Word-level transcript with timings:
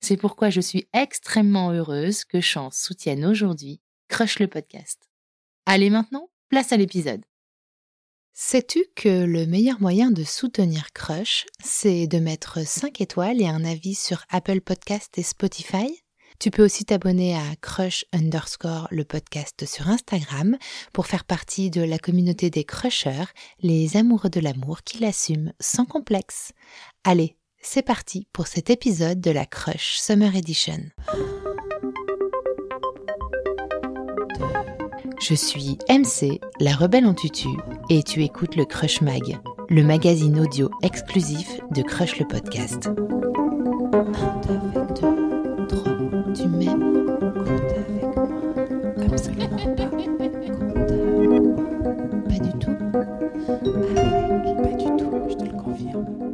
C'est 0.00 0.16
pourquoi 0.16 0.50
je 0.50 0.60
suis 0.60 0.88
extrêmement 0.92 1.70
heureuse 1.70 2.24
que 2.24 2.40
Chance 2.40 2.76
soutienne 2.78 3.24
aujourd'hui 3.24 3.80
Crush 4.08 4.38
le 4.38 4.48
podcast. 4.48 5.08
Allez 5.66 5.90
maintenant, 5.90 6.30
place 6.48 6.72
à 6.72 6.76
l'épisode. 6.76 7.22
Sais-tu 8.32 8.82
que 8.96 9.24
le 9.24 9.46
meilleur 9.46 9.80
moyen 9.80 10.10
de 10.10 10.24
soutenir 10.24 10.92
Crush, 10.94 11.44
c'est 11.62 12.06
de 12.06 12.18
mettre 12.18 12.66
5 12.66 13.00
étoiles 13.00 13.42
et 13.42 13.46
un 13.46 13.64
avis 13.64 13.94
sur 13.94 14.24
Apple 14.30 14.62
Podcast 14.62 15.18
et 15.18 15.22
Spotify? 15.22 16.02
Tu 16.38 16.50
peux 16.50 16.64
aussi 16.64 16.86
t'abonner 16.86 17.36
à 17.36 17.54
Crush 17.60 18.06
underscore 18.14 18.88
le 18.90 19.04
podcast 19.04 19.66
sur 19.66 19.88
Instagram 19.88 20.56
pour 20.94 21.06
faire 21.06 21.24
partie 21.24 21.68
de 21.68 21.82
la 21.82 21.98
communauté 21.98 22.48
des 22.48 22.64
crushers, 22.64 23.26
les 23.60 23.98
amoureux 23.98 24.30
de 24.30 24.40
l'amour 24.40 24.82
qui 24.82 24.98
l'assument 24.98 25.52
sans 25.60 25.84
complexe. 25.84 26.52
Allez, 27.04 27.36
c'est 27.60 27.82
parti 27.82 28.26
pour 28.32 28.46
cet 28.46 28.70
épisode 28.70 29.20
de 29.20 29.30
la 29.30 29.46
Crush 29.46 29.98
Summer 29.98 30.34
Edition. 30.34 30.78
Je 35.20 35.34
suis 35.34 35.76
MC, 35.88 36.40
la 36.58 36.74
rebelle 36.74 37.06
en 37.06 37.14
tutu, 37.14 37.48
et 37.90 38.02
tu 38.02 38.22
écoutes 38.22 38.56
le 38.56 38.64
Crush 38.64 39.02
Mag, 39.02 39.38
le 39.68 39.82
magazine 39.82 40.40
audio 40.40 40.70
exclusif 40.82 41.60
de 41.70 41.82
Crush 41.82 42.18
le 42.18 42.26
podcast. 42.26 42.88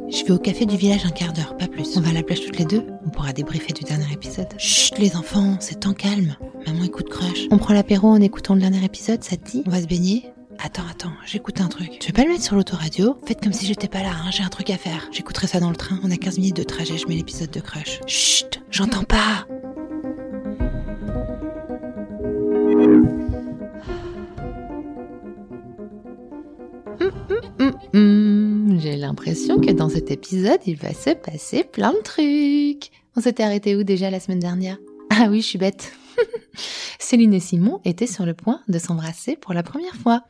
Je 0.09 0.25
vais 0.25 0.33
au 0.33 0.39
café 0.39 0.67
du 0.67 0.77
village 0.77 1.05
un 1.05 1.11
quart 1.11 1.33
d'heure, 1.33 1.57
pas 1.57 1.67
plus. 1.67 1.97
On 1.97 2.01
va 2.01 2.11
à 2.11 2.13
la 2.13 2.23
plage 2.23 2.45
toutes 2.45 2.59
les 2.59 2.65
deux. 2.65 2.85
On 3.05 3.11
pourra 3.11 3.33
débriefer 3.33 3.73
du 3.73 3.83
dernier 3.83 4.13
épisode. 4.13 4.49
Chut, 4.59 4.99
les 4.99 5.17
enfants, 5.17 5.57
c'est 5.61 5.81
temps 5.81 5.95
calme. 5.95 6.37
Maman 6.67 6.85
écoute 6.85 7.09
Crush. 7.09 7.47
On 7.51 7.59
prend 7.59 7.75
l'apéro 7.75 8.09
en 8.09 8.21
écoutant 8.21 8.55
le 8.55 8.61
dernier 8.61 8.85
épisode, 8.85 9.25
ça 9.25 9.37
te 9.37 9.51
dit? 9.51 9.63
On 9.67 9.71
va 9.71 9.83
se 9.83 9.87
baigner 9.87 10.27
Attends, 10.59 10.85
attends, 10.91 11.13
j'écoute 11.27 11.61
un 11.61 11.69
truc. 11.69 11.99
Tu 12.01 12.09
veux 12.09 12.13
pas 12.13 12.23
le 12.23 12.31
mettre 12.31 12.43
sur 12.43 12.57
l'autoradio? 12.57 13.19
Faites 13.27 13.43
comme 13.43 13.53
si 13.53 13.67
j'étais 13.67 13.89
pas 13.89 14.03
là, 14.03 14.11
hein, 14.11 14.31
j'ai 14.31 14.43
un 14.43 14.49
truc 14.49 14.71
à 14.71 14.79
faire. 14.79 15.09
J'écouterai 15.13 15.47
ça 15.47 15.61
dans 15.61 15.71
le 15.71 15.77
train, 15.77 16.01
on 16.03 16.11
a 16.11 16.17
15 16.17 16.39
minutes 16.39 16.57
de 16.57 16.63
trajet, 16.63 16.97
je 16.97 17.07
mets 17.07 17.15
l'épisode 17.15 17.51
de 17.51 17.61
Crush. 17.61 18.01
Chut, 18.07 18.63
j'entends 18.71 19.05
pas 19.05 19.47
l'impression 29.07 29.61
que 29.61 29.71
dans 29.71 29.89
cet 29.89 30.11
épisode, 30.11 30.59
il 30.67 30.77
va 30.77 30.93
se 30.93 31.11
passer 31.11 31.63
plein 31.63 31.93
de 31.93 31.99
trucs. 31.99 32.91
On 33.15 33.21
s'était 33.21 33.45
arrêté 33.45 33.77
où 33.77 33.85
déjà 33.85 34.11
la 34.11 34.19
semaine 34.19 34.41
dernière? 34.41 34.79
Ah 35.11 35.29
oui, 35.31 35.43
je 35.43 35.47
suis 35.47 35.59
bête. 35.59 35.93
Céline 36.99 37.33
et 37.33 37.41
Simon 37.41 37.81
étaient 37.85 38.09
sur 38.09 38.27
le 38.27 38.35
point 38.35 38.63
de 38.67 38.79
s'embrasser 38.81 39.37
pour 39.37 39.55
la 39.55 39.63
première 39.63 39.95
fois. 39.95 40.25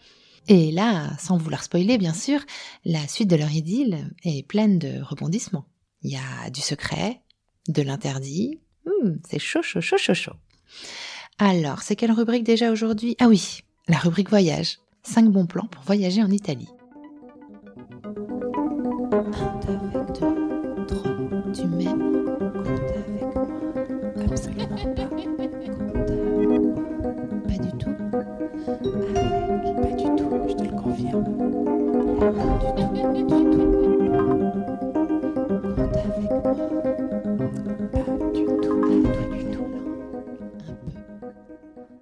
Et 0.48 0.70
là, 0.72 1.16
sans 1.18 1.38
vouloir 1.38 1.62
spoiler 1.62 1.96
bien 1.96 2.12
sûr, 2.12 2.40
la 2.84 3.08
suite 3.08 3.30
de 3.30 3.36
leur 3.36 3.50
idylle 3.50 4.10
est 4.24 4.46
pleine 4.46 4.78
de 4.78 5.00
rebondissements. 5.02 5.64
Il 6.02 6.12
y 6.12 6.16
a 6.16 6.50
du 6.50 6.60
secret, 6.60 7.22
de 7.68 7.80
l'interdit. 7.80 8.60
Hmm, 8.84 9.14
c'est 9.26 9.38
chaud, 9.38 9.62
chaud, 9.62 9.80
chaud, 9.80 9.96
chaud, 9.96 10.14
chaud. 10.14 10.36
Alors, 11.38 11.80
c'est 11.80 11.96
quelle 11.96 12.12
rubrique 12.12 12.44
déjà 12.44 12.70
aujourd'hui? 12.70 13.16
Ah 13.20 13.28
oui, 13.28 13.60
la 13.88 13.96
rubrique 13.96 14.28
voyage. 14.28 14.80
Cinq 15.02 15.30
bons 15.30 15.46
plans 15.46 15.66
pour 15.66 15.82
voyager 15.82 16.22
en 16.22 16.30
Italie. 16.30 16.68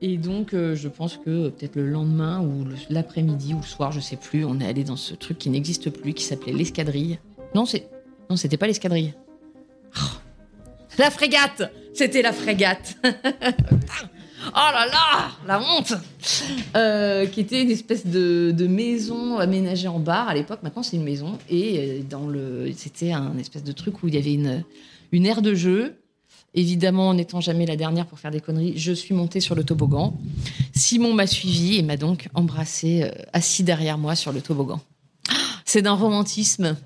Et 0.07 0.19
donc, 0.19 0.53
euh, 0.53 0.75
je 0.75 0.89
pense 0.89 1.17
que 1.17 1.49
peut-être 1.49 1.77
le 1.77 1.89
lendemain 1.89 2.43
ou 2.43 2.67
l'après-midi 2.91 3.55
ou 3.55 3.59
le 3.59 3.63
soir, 3.63 3.91
je 3.91 4.01
sais 4.01 4.17
plus, 4.17 4.45
on 4.45 4.61
est 4.61 4.67
allé 4.67 4.85
dans 4.85 4.97
ce 4.97 5.15
truc 5.15 5.39
qui 5.39 5.49
n'existe 5.49 5.89
plus, 5.89 6.13
qui 6.13 6.25
s'appelait 6.25 6.53
l'escadrille. 6.53 7.19
Non, 7.55 7.65
c'était 7.65 8.57
pas 8.57 8.67
l'escadrille. 8.67 9.15
Oh. 9.97 10.01
La 10.99 11.11
frégate 11.11 11.73
C'était 11.95 12.23
la 12.23 12.33
frégate. 12.33 12.97
Oh 14.49 14.71
là 14.73 14.87
là 14.87 15.31
La 15.47 15.61
honte 15.61 15.95
Euh, 16.77 17.27
Qui 17.27 17.41
était 17.41 17.63
une 17.63 17.71
espèce 17.71 18.07
de, 18.07 18.67
maison 18.67 19.39
aménagée 19.39 19.89
en 19.89 19.99
bar 19.99 20.29
à 20.29 20.35
l'époque. 20.35 20.61
Maintenant, 20.63 20.83
c'est 20.83 20.97
une 20.97 21.05
maison. 21.05 21.39
Et 21.49 21.79
euh, 21.79 22.03
dans 22.09 22.27
le, 22.27 22.71
c'était 22.77 23.13
un 23.13 23.37
espèce 23.39 23.65
de 23.65 23.73
truc 23.73 24.03
où 24.03 24.09
il 24.09 24.15
y 24.15 24.19
avait 24.19 24.35
une, 24.35 25.27
aire 25.27 25.43
de 25.43 25.55
jeu. 25.55 25.97
Évidemment, 26.55 27.09
en 27.09 27.15
n'étant 27.15 27.41
jamais 27.41 27.67
la 27.67 27.77
dernière 27.77 28.07
pour 28.07 28.19
faire 28.21 28.31
des 28.31 28.41
conneries, 28.41 28.75
je 28.77 28.93
suis 28.93 29.13
montée 29.13 29.41
sur 29.41 29.57
le 29.57 29.65
toboggan. 29.65 30.17
Simon 30.73 31.13
m'a 31.13 31.27
suivi 31.27 31.79
et 31.79 31.83
m'a 31.83 31.97
donc 31.97 32.29
embrassé 32.35 33.03
euh, 33.03 33.11
assis 33.33 33.65
derrière 33.65 33.99
moi 33.99 34.15
sur 34.15 34.33
le 34.33 34.41
toboggan. 34.41 34.81
C'est 35.65 35.83
d'un 35.83 35.95
romantisme. 35.95 36.77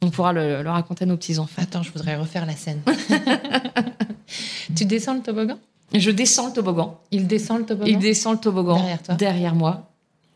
On 0.00 0.10
pourra 0.10 0.32
le, 0.32 0.62
le 0.62 0.70
raconter 0.70 1.02
à 1.04 1.06
nos 1.06 1.16
petits-enfants. 1.16 1.60
Attends, 1.60 1.82
je 1.82 1.92
voudrais 1.92 2.16
refaire 2.16 2.46
la 2.46 2.56
scène. 2.56 2.80
tu 4.76 4.84
descends 4.86 5.14
le 5.14 5.22
toboggan? 5.22 5.58
Je 5.94 6.10
descends 6.10 6.48
le 6.48 6.52
toboggan. 6.52 6.98
Il 7.10 7.26
descend 7.26 7.60
le 7.60 7.64
toboggan 7.66 7.90
Il 7.90 7.98
descend 7.98 8.34
le 8.34 8.40
toboggan 8.40 8.76
Derrière 8.76 9.02
toi. 9.02 9.14
derrière 9.14 9.54
moi. 9.54 9.84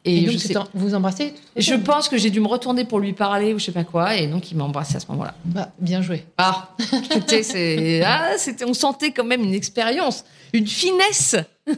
Et, 0.05 0.19
Et, 0.19 0.21
donc, 0.23 0.33
je, 0.33 0.39
sais- 0.39 0.55
vous 0.75 0.95
embrassez 0.95 1.33
je 1.57 1.75
pense 1.75 2.09
que 2.09 2.17
j'ai 2.19 2.31
dû 2.31 2.41
me 2.41 2.49
retourner 2.49 2.85
pour 2.85 2.99
lui 2.99 3.13
parler 3.13 3.55
ou 3.55 3.61
je 3.61 3.67
sais 3.67 3.73
pas 3.73 3.85
quoi. 3.85 4.17
Et 4.17 4.27
donc, 4.27 4.51
il 4.51 4.57
m'a 4.57 4.65
embrassé 4.65 4.97
à 4.97 5.01
ce 5.01 5.07
moment-là. 5.13 5.35
Bah, 5.45 5.71
bien 5.79 6.03
joué. 6.03 6.25
Ah, 6.39 6.71
c'était, 7.29 8.03
ah, 8.05 8.33
c'était, 8.37 8.65
on 8.65 8.75
sentait 8.75 9.13
quand 9.13 9.25
même 9.25 9.45
une 9.45 9.55
expérience, 9.55 10.25
une 10.53 10.67
finesse. 10.67 11.37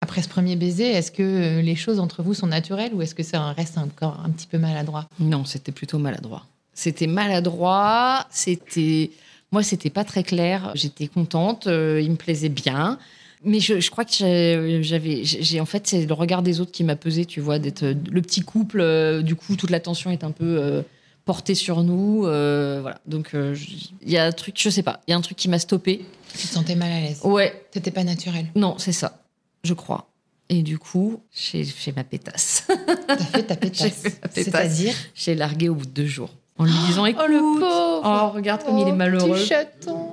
Après 0.00 0.22
ce 0.22 0.28
premier 0.28 0.56
baiser, 0.56 0.86
est-ce 0.86 1.10
que 1.12 1.22
euh, 1.22 1.60
les 1.60 1.76
choses 1.76 2.00
entre 2.00 2.22
vous 2.22 2.32
sont 2.32 2.46
naturelles 2.46 2.94
ou 2.94 3.02
est-ce 3.02 3.14
que 3.14 3.22
ça 3.22 3.52
reste 3.52 3.76
encore 3.76 4.18
un 4.24 4.30
petit 4.30 4.46
peu 4.46 4.56
maladroit? 4.56 5.04
Non, 5.20 5.44
c'était 5.44 5.72
plutôt 5.72 5.98
maladroit. 5.98 6.46
C'était 6.72 7.06
maladroit, 7.08 8.26
c'était. 8.30 9.10
Moi, 9.52 9.62
c'était 9.62 9.90
pas 9.90 10.04
très 10.04 10.22
clair. 10.22 10.72
J'étais 10.74 11.06
contente, 11.08 11.66
euh, 11.66 12.00
il 12.02 12.10
me 12.10 12.16
plaisait 12.16 12.48
bien. 12.50 12.98
Mais 13.44 13.60
je, 13.60 13.78
je 13.80 13.90
crois 13.90 14.04
que 14.04 14.78
j'avais, 14.82 15.20
j'ai 15.24 15.60
en 15.60 15.64
fait, 15.64 15.86
c'est 15.86 16.04
le 16.06 16.12
regard 16.14 16.42
des 16.42 16.60
autres 16.60 16.72
qui 16.72 16.82
m'a 16.82 16.96
pesé, 16.96 17.24
tu 17.24 17.40
vois, 17.40 17.58
d'être 17.60 17.84
euh, 17.84 17.94
le 18.10 18.20
petit 18.20 18.40
couple. 18.40 18.80
euh, 18.80 19.22
du 19.22 19.36
coup, 19.36 19.54
toute 19.56 19.70
l'attention 19.70 20.10
est 20.10 20.24
un 20.24 20.32
peu 20.32 20.58
euh, 20.60 20.82
portée 21.24 21.54
sur 21.54 21.84
nous. 21.84 22.26
euh, 22.26 22.80
voilà. 22.82 23.00
Donc, 23.06 23.30
il 23.34 24.10
y 24.10 24.16
a 24.18 24.24
un 24.26 24.32
truc, 24.32 24.56
je 24.60 24.68
sais 24.70 24.82
pas, 24.82 25.00
il 25.06 25.12
y 25.12 25.14
a 25.14 25.16
un 25.16 25.20
truc 25.20 25.36
qui 25.38 25.48
m'a 25.48 25.58
stoppé. 25.60 26.04
Tu 26.36 26.46
te 26.48 26.52
sentais 26.52 26.74
mal 26.74 26.90
à 26.90 27.00
l'aise? 27.00 27.20
Ouais, 27.22 27.64
C'était 27.72 27.92
pas 27.92 28.02
naturel. 28.04 28.46
non, 28.56 28.74
c'est 28.76 28.92
ça, 28.92 29.22
je 29.64 29.72
crois. 29.72 30.08
Et 30.50 30.62
du 30.62 30.78
coup, 30.78 31.20
j'ai 31.32 31.62
fait 31.62 31.94
ma 31.94 32.04
pétasse. 32.04 32.66
T'as 33.06 33.16
fait 33.18 33.42
ta 33.44 33.54
pétasse. 33.56 34.00
pétasse. 34.02 34.30
C'est-à-dire? 34.34 34.94
J'ai 35.14 35.34
largué 35.34 35.68
au 35.68 35.74
bout 35.74 35.84
de 35.86 35.90
deux 35.90 36.06
jours 36.06 36.30
en 36.58 36.64
lui 36.64 36.72
disant, 36.86 37.06
écoute, 37.06 37.22
Oh 37.24 37.30
le 37.30 37.60
pauvre 37.60 38.02
oh, 38.04 38.34
regarde 38.34 38.64
comme 38.64 38.78
il 38.78 38.88
est 38.88 38.92
malheureux. 38.92 39.34
Petit 39.36 39.46
chaton 39.46 40.08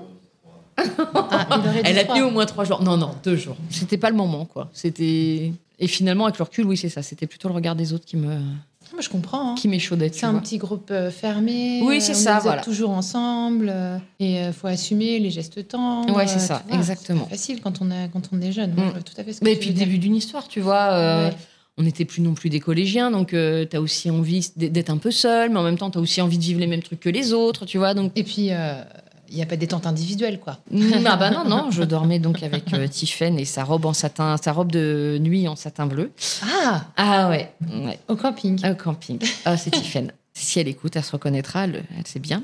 Ah, 0.78 1.48
Elle 1.84 1.98
a 2.00 2.04
tenu 2.04 2.22
au 2.24 2.32
moins 2.32 2.46
trois 2.46 2.64
jours. 2.66 2.82
Non, 2.82 2.98
non, 2.98 3.12
deux 3.24 3.36
jours. 3.36 3.56
C'était 3.70 3.98
pas 3.98 4.10
le 4.10 4.16
moment, 4.16 4.46
quoi. 4.46 4.70
C'était. 4.74 5.52
Et 5.80 5.88
finalement, 5.88 6.26
avec 6.26 6.38
le 6.38 6.44
recul, 6.44 6.66
oui, 6.66 6.78
c'est 6.78 6.90
ça. 6.90 7.02
C'était 7.02 7.28
plutôt 7.28 7.48
le 7.50 7.54
regard 7.54 7.76
des 7.76 7.92
autres 7.94 8.06
qui 8.06 8.16
me, 8.16 8.28
Moi, 8.28 9.02
je 9.02 9.10
comprends. 9.10 9.52
hein. 9.52 9.56
qui 9.56 9.68
m'échaudait. 9.68 10.10
C'est 10.14 10.26
un 10.26 10.32
vois. 10.32 10.40
petit 10.42 10.58
groupe 10.58 10.90
euh, 10.92 11.12
fermé. 11.12 11.82
Oui, 11.84 11.98
euh, 11.98 12.00
c'est 12.00 12.12
on 12.14 12.16
ça, 12.16 12.32
est- 12.32 12.36
vous 12.38 12.42
voilà. 12.44 12.62
toujours 12.62 12.92
ensemble. 12.92 13.70
euh, 13.74 13.98
et 14.20 14.46
il 14.46 14.54
faut 14.54 14.68
assumer 14.68 15.20
les 15.20 15.32
gestes 15.32 15.68
tendres. 15.68 16.16
Ouais, 16.16 16.28
c'est 16.28 16.38
euh, 16.38 16.40
ça, 16.40 16.64
vois, 16.68 16.78
exactement. 16.78 17.26
C'est 17.30 17.36
facile 17.36 17.62
quand 17.62 17.82
on, 17.82 17.92
a, 17.92 18.08
quand 18.08 18.22
on 18.32 18.40
est 18.42 18.52
jeune. 18.54 18.74
Moi, 18.74 18.86
Mm. 18.86 19.04
tout 19.04 19.14
à 19.18 19.24
fait 19.24 19.34
ce 19.34 19.40
que 19.42 19.46
Mais 19.46 19.54
tu 19.54 19.60
puis 19.60 19.70
le 19.70 19.76
début 19.76 19.98
d'une 19.98 20.16
histoire, 20.16 20.48
tu 20.48 20.62
vois. 20.62 20.92
euh, 20.94 21.30
Ouais. 21.30 21.36
On 21.78 21.84
n'était 21.84 22.06
plus 22.06 22.22
non 22.22 22.34
plus 22.36 22.50
des 22.50 22.60
collégiens, 22.62 23.12
donc 23.12 23.30
tu 23.30 23.68
t'as 23.70 23.80
aussi 23.80 24.10
envie 24.10 24.50
d'être 24.56 24.90
un 24.90 24.98
peu 24.98 25.12
seul, 25.12 25.50
mais 25.50 25.60
en 25.60 25.64
même 25.64 25.78
temps, 25.78 25.90
t'as 25.92 26.00
aussi 26.00 26.22
envie 26.22 26.38
de 26.38 26.44
vivre 26.44 26.60
les 26.60 26.68
mêmes 26.68 26.82
trucs 26.84 27.02
que 27.02 27.10
les 27.10 27.34
autres, 27.34 27.66
tu 27.66 27.78
vois. 27.78 27.94
Donc, 27.94 28.14
Et 28.16 28.24
puis, 28.24 28.48
euh, 28.52 28.82
il 29.30 29.36
n'y 29.36 29.42
a 29.42 29.46
pas 29.46 29.56
de 29.56 29.60
détente 29.62 29.86
individuelle, 29.86 30.40
quoi. 30.40 30.60
ah 31.06 31.16
bah 31.18 31.32
non, 31.32 31.44
non, 31.44 31.72
je 31.72 31.84
dormais 31.84 32.20
donc 32.20 32.44
avec 32.44 32.74
euh, 32.74 32.88
Tiffen 32.88 33.38
et 33.38 33.44
sa 33.46 33.64
robe 33.66 33.86
en 33.86 33.94
satin, 33.94 34.38
sa 34.42 34.54
robe 34.54 34.72
de 34.72 35.18
nuit 35.20 35.48
en 35.50 35.56
satin 35.58 35.86
bleu. 35.86 36.12
Ah 36.44 36.86
Ah 36.96 37.30
ouais, 37.30 37.52
ouais. 37.74 38.00
Au 38.08 38.16
camping. 38.16 38.66
Au 38.66 38.76
camping. 38.76 39.20
Ah, 39.44 39.58
c'est 39.58 39.72
Tiffen. 39.72 40.12
Si 40.34 40.60
elle 40.60 40.68
écoute, 40.68 40.96
elle 40.96 41.04
se 41.04 41.12
reconnaîtra, 41.14 41.64
elle, 41.66 41.84
elle 41.98 42.06
sait 42.08 42.20
bien. 42.20 42.44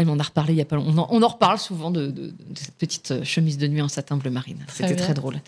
Elle 0.00 0.06
m'en 0.06 0.16
a 0.18 0.22
reparlé 0.22 0.52
il 0.54 0.56
y 0.56 0.60
a 0.60 0.64
pas 0.64 0.76
longtemps. 0.76 1.08
On 1.10 1.16
en, 1.16 1.20
on 1.20 1.22
en 1.24 1.28
reparle 1.28 1.58
souvent 1.58 1.90
de, 1.90 2.06
de- 2.06 2.28
de 2.28 2.32
cette 2.58 2.76
petite 2.76 3.10
euh, 3.10 3.24
chemise 3.24 3.58
de 3.58 3.66
nuit 3.66 3.82
en 3.82 3.88
satin 3.88 4.16
bleu 4.16 4.30
marine. 4.30 4.64
C'était 4.72 4.94
très 4.94 5.12
drôle. 5.12 5.40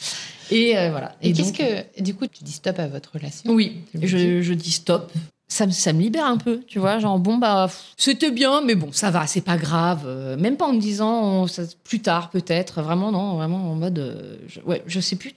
Et 0.50 0.76
euh, 0.76 0.91
voilà. 0.91 1.14
Et, 1.23 1.32
qu'est-ce 1.32 1.52
que. 1.52 2.02
Du 2.02 2.14
coup, 2.17 2.26
tu 2.26 2.43
dis 2.43 2.50
stop 2.52 2.79
à 2.81 2.88
votre 2.88 3.12
relation? 3.14 3.52
Oui, 3.55 3.79
je, 3.94 4.43
je 4.43 4.52
dis 4.52 4.73
stop. 4.73 5.12
Ça, 5.47 5.67
me- 5.67 5.70
ça 5.73 5.93
me 5.93 6.00
libère 6.00 6.26
un 6.26 6.37
peu, 6.37 6.62
tu 6.67 6.81
vois. 6.81 6.99
Genre, 6.99 7.19
bon, 7.20 7.38
bah, 7.38 7.70
c'était 7.97 8.32
bien, 8.32 8.61
mais 8.61 8.75
bon, 8.75 8.91
ça 8.93 9.11
va, 9.12 9.26
c'est 9.29 9.41
pas 9.41 9.56
grave. 9.56 10.02
Euh, 10.06 10.37
même 10.37 10.56
pas 10.56 10.67
en 10.67 10.73
me 10.73 10.81
disant 10.81 11.23
on- 11.23 11.47
ça- 11.47 11.62
plus 11.85 12.00
tard, 12.00 12.31
peut-être. 12.31 12.82
Vraiment, 12.82 13.12
non, 13.12 13.37
vraiment 13.37 13.70
en 13.70 13.76
mode. 13.76 14.00
euh, 14.00 14.37
je, 14.49 14.61
ouais, 14.62 14.82
je 14.87 14.99
sais 14.99 15.14
plus. 15.17 15.32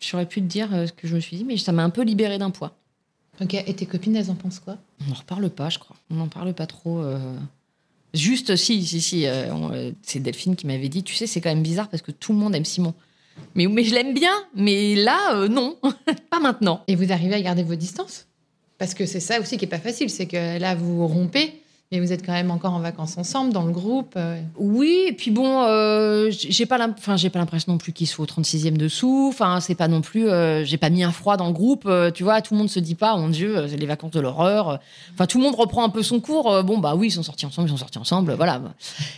J'aurais 0.00 0.26
pu 0.26 0.40
te 0.42 0.46
dire 0.46 0.68
ce 0.86 0.92
que 0.92 1.08
je 1.08 1.14
me 1.16 1.20
suis 1.20 1.36
dit, 1.36 1.44
mais 1.44 1.56
ça 1.56 1.72
m'a 1.72 1.82
un 1.82 1.90
peu 1.90 2.02
libéré 2.02 2.38
d'un 2.38 2.50
poids. 2.50 2.72
Ok, 3.40 3.54
et 3.54 3.74
tes 3.74 3.86
copines, 3.86 4.14
elles 4.14 4.30
en 4.30 4.34
pensent 4.34 4.60
quoi? 4.60 4.76
On 5.04 5.10
n'en 5.10 5.14
reparle 5.16 5.50
pas, 5.50 5.68
je 5.70 5.78
crois. 5.80 5.96
On 6.10 6.14
n'en 6.14 6.28
parle 6.28 6.52
pas 6.54 6.66
trop. 6.66 6.98
euh. 7.00 7.18
Juste, 8.14 8.56
si, 8.56 8.84
si, 8.84 9.00
si. 9.00 9.26
euh, 9.26 9.52
euh, 9.52 9.92
c'est 10.02 10.20
Delphine 10.20 10.56
qui 10.56 10.66
m'avait 10.66 10.88
dit, 10.88 11.02
tu 11.02 11.14
sais, 11.14 11.26
c'est 11.26 11.40
quand 11.40 11.50
même 11.50 11.62
bizarre 11.62 11.88
parce 11.88 12.02
que 12.02 12.10
tout 12.10 12.32
le 12.32 12.38
monde 12.38 12.54
aime 12.54 12.64
Simon. 12.64 12.94
Mais, 13.54 13.66
mais 13.66 13.84
je 13.84 13.94
l'aime 13.94 14.14
bien, 14.14 14.32
mais 14.54 14.94
là, 14.96 15.34
euh, 15.34 15.48
non, 15.48 15.76
pas 16.30 16.40
maintenant. 16.40 16.82
Et 16.88 16.96
vous 16.96 17.12
arrivez 17.12 17.34
à 17.34 17.40
garder 17.40 17.62
vos 17.62 17.74
distances? 17.74 18.26
Parce 18.78 18.94
que 18.94 19.06
c'est 19.06 19.20
ça 19.20 19.40
aussi 19.40 19.58
qui 19.58 19.64
est 19.64 19.68
pas 19.68 19.78
facile, 19.78 20.08
c'est 20.08 20.26
que 20.26 20.58
là, 20.58 20.74
vous 20.74 21.06
rompez, 21.06 21.62
mais 21.90 22.00
vous 22.00 22.12
êtes 22.12 22.24
quand 22.24 22.34
même 22.34 22.50
encore 22.50 22.74
en 22.74 22.80
vacances 22.80 23.16
ensemble, 23.16 23.50
dans 23.50 23.64
le 23.64 23.72
groupe. 23.72 24.12
euh. 24.16 24.42
Oui, 24.56 25.06
et 25.08 25.12
puis 25.14 25.30
bon, 25.30 25.62
euh, 25.62 26.30
j'ai 26.30 26.66
pas 26.66 26.76
l'impression 26.76 27.72
non 27.72 27.78
plus 27.78 27.94
qu'il 27.94 28.06
soit 28.06 28.24
au 28.24 28.26
36e 28.26 28.76
dessous. 28.76 29.28
Enfin, 29.30 29.60
c'est 29.60 29.74
pas 29.74 29.88
non 29.88 30.02
plus. 30.02 30.28
euh, 30.28 30.66
j'ai 30.66 30.76
pas 30.76 30.90
mis 30.90 31.02
un 31.02 31.12
froid 31.12 31.38
dans 31.38 31.46
le 31.46 31.54
groupe. 31.54 31.84
euh, 31.86 32.10
tu 32.10 32.24
vois, 32.24 32.42
tout 32.42 32.52
le 32.52 32.58
monde 32.58 32.68
se 32.68 32.78
dit 32.78 32.94
pas, 32.94 33.14
oh 33.16 33.20
mon 33.20 33.30
Dieu, 33.30 33.66
c'est 33.68 33.78
les 33.78 33.86
vacances 33.86 34.10
de 34.10 34.20
l'horreur. 34.20 34.80
Enfin, 35.14 35.24
tout 35.26 35.38
le 35.38 35.44
monde 35.44 35.54
reprend 35.54 35.82
un 35.82 35.88
peu 35.88 36.02
son 36.02 36.20
cours. 36.20 36.62
bon, 36.62 36.76
bah 36.76 36.94
oui, 36.94 37.06
ils 37.06 37.12
sont 37.12 37.22
sortis 37.22 37.46
ensemble, 37.46 37.68
ils 37.68 37.70
sont 37.70 37.78
sortis 37.78 37.98
ensemble, 37.98 38.34
voilà. 38.34 38.60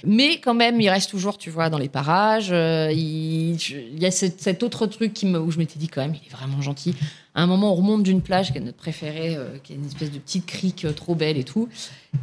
Mais 0.04 0.38
quand 0.38 0.54
même, 0.54 0.80
il 0.80 0.88
reste 0.88 1.10
toujours, 1.10 1.38
tu 1.38 1.50
vois, 1.50 1.70
dans 1.70 1.78
les 1.78 1.88
parages. 1.88 2.50
il, 2.50 3.56
y 3.98 4.06
a 4.06 4.12
cet, 4.12 4.62
autre 4.62 4.86
truc 4.86 5.18
où 5.24 5.50
je 5.50 5.58
m'étais 5.58 5.78
dit 5.80 5.88
quand 5.88 6.02
même, 6.02 6.14
il 6.14 6.24
est 6.24 6.36
vraiment 6.36 6.62
gentil. 6.62 6.94
À 7.34 7.42
un 7.42 7.46
moment, 7.46 7.72
on 7.72 7.76
remonte 7.76 8.02
d'une 8.02 8.22
plage 8.22 8.50
qui 8.52 8.58
est 8.58 8.60
notre 8.60 8.76
préférée, 8.76 9.36
euh, 9.36 9.56
qui 9.62 9.72
est 9.72 9.76
une 9.76 9.86
espèce 9.86 10.10
de 10.10 10.18
petite 10.18 10.46
crique 10.46 10.84
euh, 10.84 10.92
trop 10.92 11.14
belle 11.14 11.38
et 11.38 11.44
tout. 11.44 11.68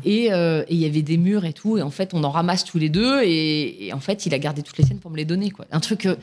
Et 0.03 0.33
euh, 0.33 0.63
et 0.67 0.73
il 0.73 0.79
y 0.79 0.85
avait 0.85 1.01
des 1.01 1.17
murs 1.17 1.45
et 1.45 1.53
tout. 1.53 1.77
Et 1.77 1.81
en 1.81 1.91
fait, 1.91 2.13
on 2.13 2.23
en 2.23 2.29
ramasse 2.29 2.65
tous 2.65 2.77
les 2.77 2.89
deux. 2.89 3.21
Et, 3.23 3.87
et 3.87 3.93
en 3.93 3.99
fait, 4.01 4.25
il 4.25 4.33
a 4.33 4.39
gardé 4.39 4.63
toutes 4.63 4.77
les 4.77 4.85
siennes 4.85 4.99
pour 4.99 5.09
me 5.11 5.17
les 5.17 5.25
donner. 5.25 5.49
Quoi. 5.49 5.65
Un 5.71 5.79
truc. 5.79 6.05
euh, 6.05 6.15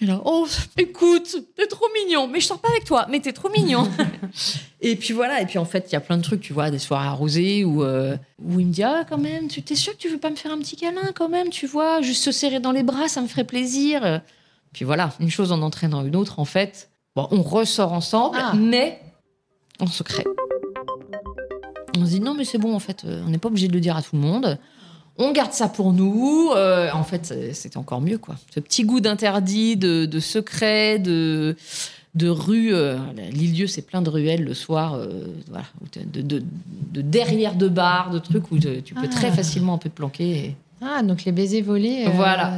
là, 0.00 0.20
oh, 0.24 0.46
écoute, 0.78 1.36
t'es 1.56 1.66
trop 1.66 1.86
mignon. 2.04 2.28
Mais 2.28 2.40
je 2.40 2.46
sors 2.46 2.60
pas 2.60 2.68
avec 2.68 2.84
toi, 2.84 3.06
mais 3.10 3.20
t'es 3.20 3.32
trop 3.32 3.50
mignon. 3.50 3.88
et 4.80 4.94
puis 4.94 5.12
voilà. 5.14 5.40
Et 5.40 5.46
puis 5.46 5.58
en 5.58 5.64
fait, 5.64 5.86
il 5.88 5.92
y 5.92 5.96
a 5.96 6.00
plein 6.00 6.16
de 6.16 6.22
trucs, 6.22 6.40
tu 6.40 6.52
vois, 6.52 6.70
des 6.70 6.78
soirées 6.78 7.08
arrosées 7.08 7.64
où, 7.64 7.82
euh, 7.82 8.16
où 8.42 8.60
il 8.60 8.66
me 8.68 8.72
dit, 8.72 8.84
ah, 8.84 9.04
quand 9.08 9.18
même, 9.18 9.48
tu 9.48 9.62
t'es 9.62 9.74
sûr 9.74 9.92
que 9.94 9.98
tu 9.98 10.08
veux 10.08 10.18
pas 10.18 10.30
me 10.30 10.36
faire 10.36 10.52
un 10.52 10.58
petit 10.58 10.76
câlin 10.76 11.10
quand 11.14 11.28
même, 11.28 11.50
tu 11.50 11.66
vois, 11.66 12.02
juste 12.02 12.22
se 12.22 12.32
serrer 12.32 12.60
dans 12.60 12.72
les 12.72 12.84
bras, 12.84 13.08
ça 13.08 13.20
me 13.20 13.26
ferait 13.26 13.44
plaisir. 13.44 14.22
Puis 14.72 14.84
voilà, 14.84 15.12
une 15.20 15.30
chose 15.30 15.52
en 15.52 15.60
entraînant 15.60 16.04
une 16.04 16.16
autre, 16.16 16.38
en 16.38 16.44
fait. 16.44 16.88
Bon, 17.14 17.28
on 17.30 17.42
ressort 17.42 17.92
ensemble, 17.92 18.38
Ah. 18.40 18.54
mais 18.56 18.98
en 19.80 19.86
secret. 19.86 20.24
On 21.98 22.04
se 22.06 22.10
dit 22.10 22.20
non, 22.20 22.34
mais 22.34 22.44
c'est 22.44 22.58
bon, 22.58 22.74
en 22.74 22.78
fait, 22.78 23.04
euh, 23.04 23.22
on 23.26 23.30
n'est 23.30 23.38
pas 23.38 23.48
obligé 23.48 23.68
de 23.68 23.74
le 23.74 23.80
dire 23.80 23.96
à 23.96 24.02
tout 24.02 24.16
le 24.16 24.22
monde. 24.22 24.58
On 25.18 25.30
garde 25.32 25.52
ça 25.52 25.68
pour 25.68 25.92
nous. 25.92 26.50
Euh, 26.56 26.90
en 26.94 27.04
fait, 27.04 27.34
c'était 27.52 27.76
encore 27.76 28.00
mieux, 28.00 28.16
quoi. 28.16 28.36
Ce 28.54 28.60
petit 28.60 28.84
goût 28.84 29.00
d'interdit, 29.00 29.76
de, 29.76 30.06
de 30.06 30.20
secret, 30.20 30.98
de, 30.98 31.54
de 32.14 32.28
rue. 32.30 32.74
euh, 32.74 32.96
L'île-dieu, 33.30 33.66
c'est 33.66 33.82
plein 33.82 34.00
de 34.00 34.08
ruelles 34.08 34.42
le 34.42 34.54
soir, 34.54 34.94
euh, 34.94 35.26
voilà, 35.50 35.66
de, 36.06 36.22
de, 36.22 36.42
de 36.92 37.00
derrière 37.02 37.56
de 37.56 37.68
bars, 37.68 38.10
de 38.10 38.18
trucs 38.20 38.50
où 38.50 38.58
te- 38.58 38.80
tu 38.80 38.94
peux 38.94 39.02
Ah. 39.04 39.08
très 39.08 39.30
facilement 39.30 39.74
un 39.74 39.78
peu 39.78 39.90
te 39.90 39.94
planquer. 39.96 40.30
et- 40.46 40.56
Ah, 40.80 41.02
donc 41.02 41.24
les 41.24 41.32
baisers 41.32 41.60
volés. 41.62 42.06
Voilà, 42.14 42.54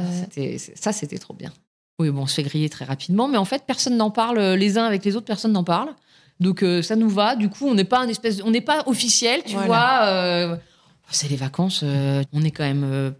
ça, 0.75 0.93
c'était 0.93 1.17
trop 1.17 1.33
bien. 1.33 1.51
Oui, 1.99 2.09
bon, 2.09 2.23
on 2.23 2.27
se 2.27 2.35
fait 2.35 2.43
griller 2.43 2.69
très 2.69 2.83
rapidement, 2.85 3.27
mais 3.27 3.37
en 3.37 3.45
fait, 3.45 3.63
personne 3.65 3.95
n'en 3.97 4.11
parle. 4.11 4.37
euh, 4.37 4.55
Les 4.57 4.77
uns 4.77 4.83
avec 4.83 5.05
les 5.05 5.15
autres, 5.15 5.25
personne 5.25 5.53
n'en 5.53 5.63
parle. 5.63 5.89
Donc, 6.41 6.61
euh, 6.63 6.81
ça 6.81 6.97
nous 6.97 7.09
va. 7.09 7.35
Du 7.37 7.47
coup, 7.49 7.67
on 7.67 7.73
n'est 7.73 7.85
pas 7.85 7.99
un 8.01 8.07
espèce, 8.09 8.37
de- 8.37 8.43
on 8.43 8.51
n'est 8.51 8.59
pas 8.61 8.83
officiel, 8.87 9.41
tu 9.45 9.53
Voilà. 9.53 9.67
vois. 9.67 10.07
euh, 10.07 10.55
c'est 11.09 11.29
les 11.29 11.37
vacances. 11.37 11.81
euh, 11.83 12.23
on 12.33 12.43
est 12.43 12.51
quand 12.51 12.63
même 12.65 13.13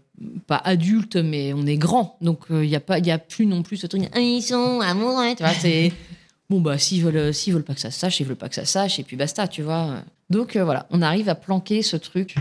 pas 0.46 0.60
adulte, 0.64 1.16
mais 1.16 1.52
on 1.54 1.64
est 1.66 1.76
grand. 1.78 2.18
Donc, 2.20 2.40
il 2.50 2.56
n'y 2.68 2.76
a 2.76 2.80
pas, 2.80 2.98
il 2.98 3.06
y 3.06 3.10
a 3.10 3.18
plus 3.18 3.46
non 3.46 3.62
plus 3.62 3.78
ce 3.78 3.86
truc. 3.86 4.02
Ah, 4.14 4.20
ils 4.20 4.42
sont 4.42 4.80
amoureux, 4.80 5.34
tu 5.36 5.42
vois. 5.42 5.54
C'est 5.54 5.92
bon, 6.50 6.60
bah, 6.60 6.76
s'ils 6.76 7.02
veulent, 7.02 7.32
s'ils 7.32 7.54
veulent 7.54 7.62
pas 7.64 7.74
que 7.74 7.80
ça 7.80 7.90
se 7.90 7.98
sache, 7.98 8.20
ils 8.20 8.26
veulent 8.26 8.36
pas 8.36 8.48
que 8.50 8.54
ça 8.54 8.66
se 8.66 8.72
sache, 8.72 8.98
et 8.98 9.02
puis 9.04 9.16
basta, 9.16 9.48
tu 9.48 9.62
vois. 9.62 10.02
Donc 10.28 10.56
voilà, 10.56 10.86
on 10.90 11.00
arrive 11.00 11.28
à 11.30 11.34
planquer 11.36 11.80
ce 11.82 11.96
truc 11.96 12.34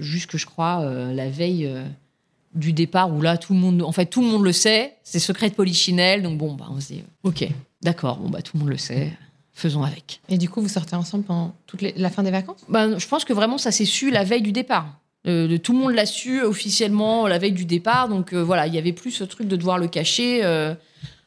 jusque 0.00 0.36
je 0.36 0.46
crois 0.46 0.84
la 1.12 1.28
veille 1.30 1.72
du 2.58 2.72
départ 2.72 3.12
où 3.14 3.20
là 3.22 3.36
tout 3.38 3.52
le 3.54 3.58
monde, 3.58 3.82
en 3.82 3.92
fait 3.92 4.06
tout 4.06 4.20
le 4.20 4.28
monde 4.28 4.42
le 4.44 4.52
sait, 4.52 4.94
c'est 5.04 5.18
secret 5.18 5.48
de 5.50 5.54
polichinelle, 5.54 6.22
donc 6.22 6.36
bon 6.38 6.54
bah 6.54 6.66
on 6.70 6.80
se 6.80 6.88
dit 6.92 7.02
ok, 7.22 7.48
d'accord, 7.82 8.16
bon 8.18 8.28
bah 8.28 8.42
tout 8.42 8.56
le 8.56 8.60
monde 8.60 8.70
le 8.70 8.76
sait, 8.78 9.12
faisons 9.52 9.82
avec. 9.82 10.20
Et 10.28 10.38
du 10.38 10.48
coup, 10.48 10.60
vous 10.60 10.68
sortez 10.68 10.94
ensemble 10.96 11.24
pendant 11.24 11.54
toute 11.66 11.82
les- 11.82 11.94
la 11.96 12.10
fin 12.10 12.22
des 12.22 12.30
vacances? 12.30 12.60
Bah, 12.68 12.98
je 12.98 13.06
pense 13.08 13.24
que 13.24 13.32
vraiment 13.32 13.58
ça 13.58 13.70
s'est 13.72 13.84
su 13.84 14.10
la 14.10 14.24
veille 14.24 14.42
du 14.42 14.52
départ. 14.52 14.86
Euh, 15.26 15.58
tout 15.58 15.72
le 15.72 15.78
monde 15.80 15.94
l'a 15.94 16.06
su 16.06 16.40
officiellement 16.42 17.26
la 17.26 17.38
veille 17.38 17.52
du 17.52 17.64
départ, 17.64 18.08
donc 18.08 18.32
euh, 18.32 18.42
voilà, 18.42 18.66
il 18.66 18.74
y 18.74 18.78
avait 18.78 18.92
plus 18.92 19.10
ce 19.10 19.24
truc 19.24 19.48
de 19.48 19.56
devoir 19.56 19.78
le 19.78 19.88
cacher. 19.88 20.40
euh, 20.44 20.74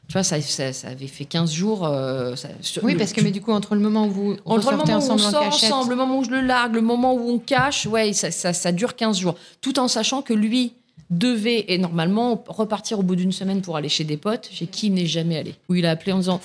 tu 0.08 0.14
vois, 0.14 0.24
ça, 0.24 0.42
ça, 0.42 0.74
ça 0.74 0.90
avait 0.90 1.08
fait 1.08 1.24
15 1.24 1.54
jours. 1.54 1.88
ça- 2.36 2.50
Oui, 2.84 2.94
le- 2.94 2.98
parce 3.00 3.14
que 3.14 3.22
mais 3.22 3.32
du 3.32 3.40
coup, 3.40 3.52
entre 3.54 3.76
le 3.76 3.82
moment 3.82 4.08
où 4.08 4.12
vous 4.12 4.36
Entre 4.44 4.72
le 4.72 4.78
moment 4.78 4.92
où 4.92 4.92
on 4.94 4.98
ensemble 4.98 5.22
en 5.22 5.32
sort 5.32 5.44
ensemble, 5.46 5.90
le 5.92 5.96
moment 5.96 6.18
où 6.20 6.24
je 6.26 6.32
le 6.32 6.42
largue, 6.42 6.76
le 6.76 6.82
moment 6.82 7.14
où 7.14 7.30
on 7.30 7.40
cache, 7.40 7.86
ouais, 7.86 8.12
ça 8.14 8.72
dure 8.74 8.96
15 8.98 9.18
jours. 9.20 9.36
Tout 9.62 9.80
en 9.80 9.88
sachant 9.88 10.22
que 10.22 10.34
lui 10.34 10.74
devait, 11.10 11.66
et 11.70 11.78
normalement, 11.78 12.44
repartir 12.48 13.00
au 13.00 13.04
bout 13.04 13.16
d'une 13.16 13.32
semaine 13.32 13.62
pour 13.62 13.76
aller 13.78 13.90
chez 13.90 14.04
des 14.04 14.18
potes, 14.18 14.50
chez 14.52 14.68
qui 14.68 14.88
il 14.88 14.94
n'est 14.94 15.06
jamais 15.06 15.38
allé. 15.38 15.56
Où 15.70 15.76
il 15.76 15.86
a 15.86 15.92
appelé 15.92 16.12
en 16.12 16.18
disant 16.20 16.40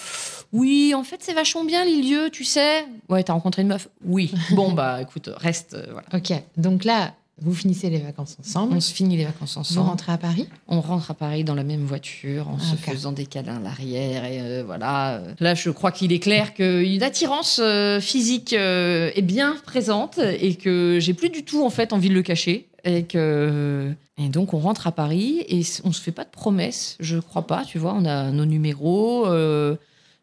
Oui, 0.53 0.93
en 0.95 1.05
fait, 1.05 1.17
c'est 1.21 1.35
vachement 1.35 1.65
bien, 1.65 1.85
l'île 1.85 2.31
tu 2.33 2.45
sais. 2.45 2.85
Ouais, 3.09 3.23
t'as 3.23 3.33
rencontré 3.33 3.63
une 3.63 3.69
meuf 3.69 3.89
Oui. 4.05 4.33
Bon, 4.53 4.73
bah 4.73 5.01
écoute, 5.03 5.31
reste. 5.37 5.75
euh, 5.75 5.87
voilà. 5.93 6.07
Ok, 6.15 6.33
donc 6.57 6.85
là, 6.85 7.15
vous 7.43 7.53
finissez 7.55 7.91
les 7.91 7.99
vacances 7.99 8.37
ensemble. 8.41 8.75
On 8.75 8.81
se 8.81 8.95
finit 8.95 9.17
les 9.19 9.27
vacances 9.27 9.55
Vous 9.55 9.61
ensemble. 9.61 9.89
rentrez 9.89 10.13
à 10.13 10.17
Paris. 10.17 10.49
On 10.69 10.81
rentre 10.81 11.11
à 11.11 11.15
Paris 11.15 11.45
dans 11.45 11.55
la 11.55 11.65
même 11.65 11.85
voiture, 11.85 12.49
en 12.49 12.59
se 12.59 12.73
Ok. 12.75 12.81
faisant 12.95 13.13
des 13.13 13.27
câlins 13.27 13.59
à 13.59 13.61
l'arrière. 13.61 14.25
Et 14.25 14.41
euh, 14.41 14.63
voilà. 14.65 15.21
Là, 15.39 15.55
je 15.55 15.69
crois 15.69 15.93
qu'il 15.93 16.13
est 16.13 16.19
clair 16.19 16.55
qu'une 16.55 17.03
attirance 17.03 17.61
euh, 17.63 18.01
physique 18.01 18.55
euh, 18.55 19.11
est 19.15 19.21
bien 19.23 19.57
présente 19.67 20.19
et 20.19 20.55
que 20.55 20.97
j'ai 20.99 21.13
plus 21.13 21.29
du 21.29 21.45
tout 21.45 21.63
en 21.63 21.69
fait 21.71 21.93
envie 21.93 22.09
de 22.09 22.15
le 22.15 22.23
cacher. 22.23 22.69
Et 22.87 23.03
que 23.05 23.93
et 24.17 24.29
donc 24.29 24.55
on 24.55 24.59
rentre 24.59 24.87
à 24.87 24.93
Paris 24.93 25.45
et 25.49 25.63
on 25.85 25.93
se 25.93 26.01
fait 26.01 26.13
pas 26.13 26.25
de 26.25 26.31
promesses. 26.31 26.97
Je 27.01 27.19
crois 27.19 27.47
pas. 27.47 27.65
Tu 27.65 27.79
vois, 27.79 27.93
on 27.95 28.05
a 28.05 28.31
nos 28.31 28.45
numéros. 28.47 29.27
euh, 29.27 29.77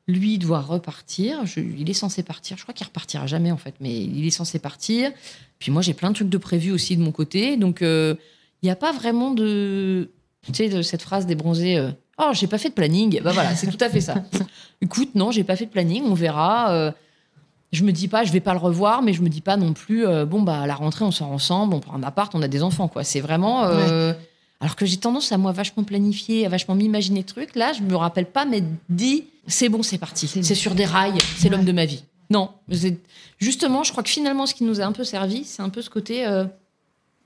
lui 0.08 0.38
doit 0.38 0.60
repartir. 0.62 1.46
Je- 1.46 1.62
il 1.62 1.90
est 1.90 1.94
censé 1.94 2.24
partir. 2.24 2.58
Je 2.58 2.64
crois 2.64 2.74
qu'il 2.74 2.86
repartira 2.86 3.26
jamais 3.28 3.52
en 3.52 3.58
fait, 3.58 3.74
mais 3.80 3.94
il 4.04 4.26
est 4.26 4.32
censé 4.32 4.60
partir. 4.60 5.12
Puis 5.60 5.72
moi, 5.72 5.82
j'ai 5.82 5.94
plein 5.94 6.10
de 6.10 6.16
trucs 6.16 6.30
de 6.30 6.38
prévus 6.38 6.72
aussi 6.72 6.98
de 6.98 7.02
mon 7.02 7.12
côté. 7.14 7.56
Donc, 7.56 7.82
euh, 7.82 8.16
il 8.62 8.66
n'y 8.66 8.70
a 8.72 8.76
pas 8.76 8.92
vraiment 8.92 9.32
de. 9.32 10.10
Tu 10.48 10.54
sais, 10.56 10.68
de 10.70 10.82
cette 10.82 11.02
phrase 11.04 11.26
des 11.26 11.36
bronzés, 11.36 11.78
euh, 11.78 11.92
Oh, 12.20 12.30
j'ai 12.34 12.48
pas 12.48 12.58
fait 12.58 12.70
de 12.70 12.74
planning. 12.76 13.22
Bah 13.24 13.32
voilà, 13.34 13.56
c'est 13.56 13.68
tout 13.68 13.78
à 13.84 13.90
fait 13.90 14.02
ça. 14.02 14.16
Écoute, 14.82 15.16
non, 15.16 15.32
j'ai 15.32 15.44
pas 15.46 15.56
fait 15.56 15.66
de 15.66 15.72
planning, 15.72 16.04
on 16.06 16.14
verra. 16.14 16.94
Je 17.74 17.84
me 17.84 17.92
dis 17.92 18.08
pas, 18.08 18.24
je 18.24 18.32
vais 18.32 18.40
pas 18.40 18.54
le 18.54 18.60
revoir, 18.60 19.02
mais 19.02 19.12
je 19.14 19.22
me 19.22 19.28
dis 19.30 19.42
pas 19.42 19.58
non 19.58 19.74
plus, 19.74 20.06
euh, 20.08 20.26
bon, 20.26 20.42
bah 20.44 20.62
à 20.62 20.68
la 20.68 20.76
rentrée, 20.76 21.04
on 21.04 21.12
sort 21.12 21.32
ensemble, 21.32 21.74
on 21.74 21.80
prend 21.82 21.96
un 21.96 22.04
appart, 22.04 22.34
on 22.36 22.42
a 22.42 22.48
des 22.48 22.64
enfants, 22.64 22.88
quoi. 22.88 23.04
C'est 23.04 23.20
vraiment. 23.20 23.66
euh, 23.66 24.14
Alors 24.62 24.76
que 24.78 24.86
j'ai 24.86 24.98
tendance 24.98 25.32
à 25.34 25.38
moi 25.38 25.52
vachement 25.52 25.84
planifier, 25.84 26.46
à 26.46 26.50
vachement 26.50 26.76
m'imaginer 26.76 27.20
des 27.22 27.26
trucs. 27.26 27.56
Là, 27.56 27.74
je 27.74 27.82
me 27.82 27.96
rappelle 27.98 28.28
pas 28.28 28.46
m'être 28.46 28.68
dit, 28.90 29.26
c'est 29.48 29.68
bon, 29.68 29.84
c'est 29.84 29.98
parti. 29.98 30.28
C'est 30.28 30.56
sur 30.56 30.74
des 30.76 30.86
rails, 30.86 31.18
c'est 31.38 31.50
l'homme 31.50 31.66
de 31.66 31.72
ma 31.74 31.84
vie. 31.86 32.04
Non. 32.30 32.50
Justement, 33.40 33.84
je 33.84 33.92
crois 33.92 34.04
que 34.04 34.10
finalement, 34.10 34.46
ce 34.46 34.54
qui 34.54 34.64
nous 34.64 34.80
a 34.80 34.86
un 34.86 34.92
peu 34.94 35.04
servi, 35.04 35.44
c'est 35.44 35.62
un 35.62 35.70
peu 35.70 35.82
ce 35.82 35.90
côté. 35.90 36.26
euh, 36.26 36.46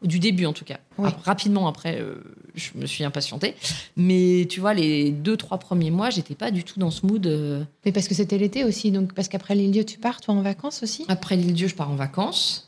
du 0.03 0.19
début 0.19 0.45
en 0.45 0.53
tout 0.53 0.65
cas. 0.65 0.77
Oui. 0.97 1.09
Rapidement 1.23 1.67
après, 1.67 1.99
euh, 1.99 2.15
je 2.55 2.69
me 2.75 2.85
suis 2.85 3.03
impatientée. 3.03 3.55
Mais 3.95 4.45
tu 4.49 4.59
vois, 4.59 4.73
les 4.73 5.11
deux, 5.11 5.37
trois 5.37 5.57
premiers 5.57 5.89
mois, 5.91 6.09
j'étais 6.09 6.35
pas 6.35 6.51
du 6.51 6.63
tout 6.63 6.79
dans 6.79 6.91
ce 6.91 7.05
mood. 7.05 7.25
euh, 7.25 7.63
Mais 7.85 7.91
parce 7.91 8.07
que 8.07 8.13
c'était 8.13 8.37
l'été 8.37 8.63
aussi, 8.63 8.91
donc 8.91 9.13
parce 9.13 9.27
qu'après 9.27 9.55
l'île 9.55 9.71
Dieu, 9.71 9.83
tu 9.85 9.97
pars, 9.97 10.21
toi, 10.21 10.35
en 10.35 10.41
vacances 10.41 10.83
aussi? 10.83 11.05
Après 11.07 11.35
l'île 11.35 11.53
Dieu, 11.53 11.67
je 11.67 11.75
pars 11.75 11.89
en 11.89 11.95
vacances. 11.95 12.63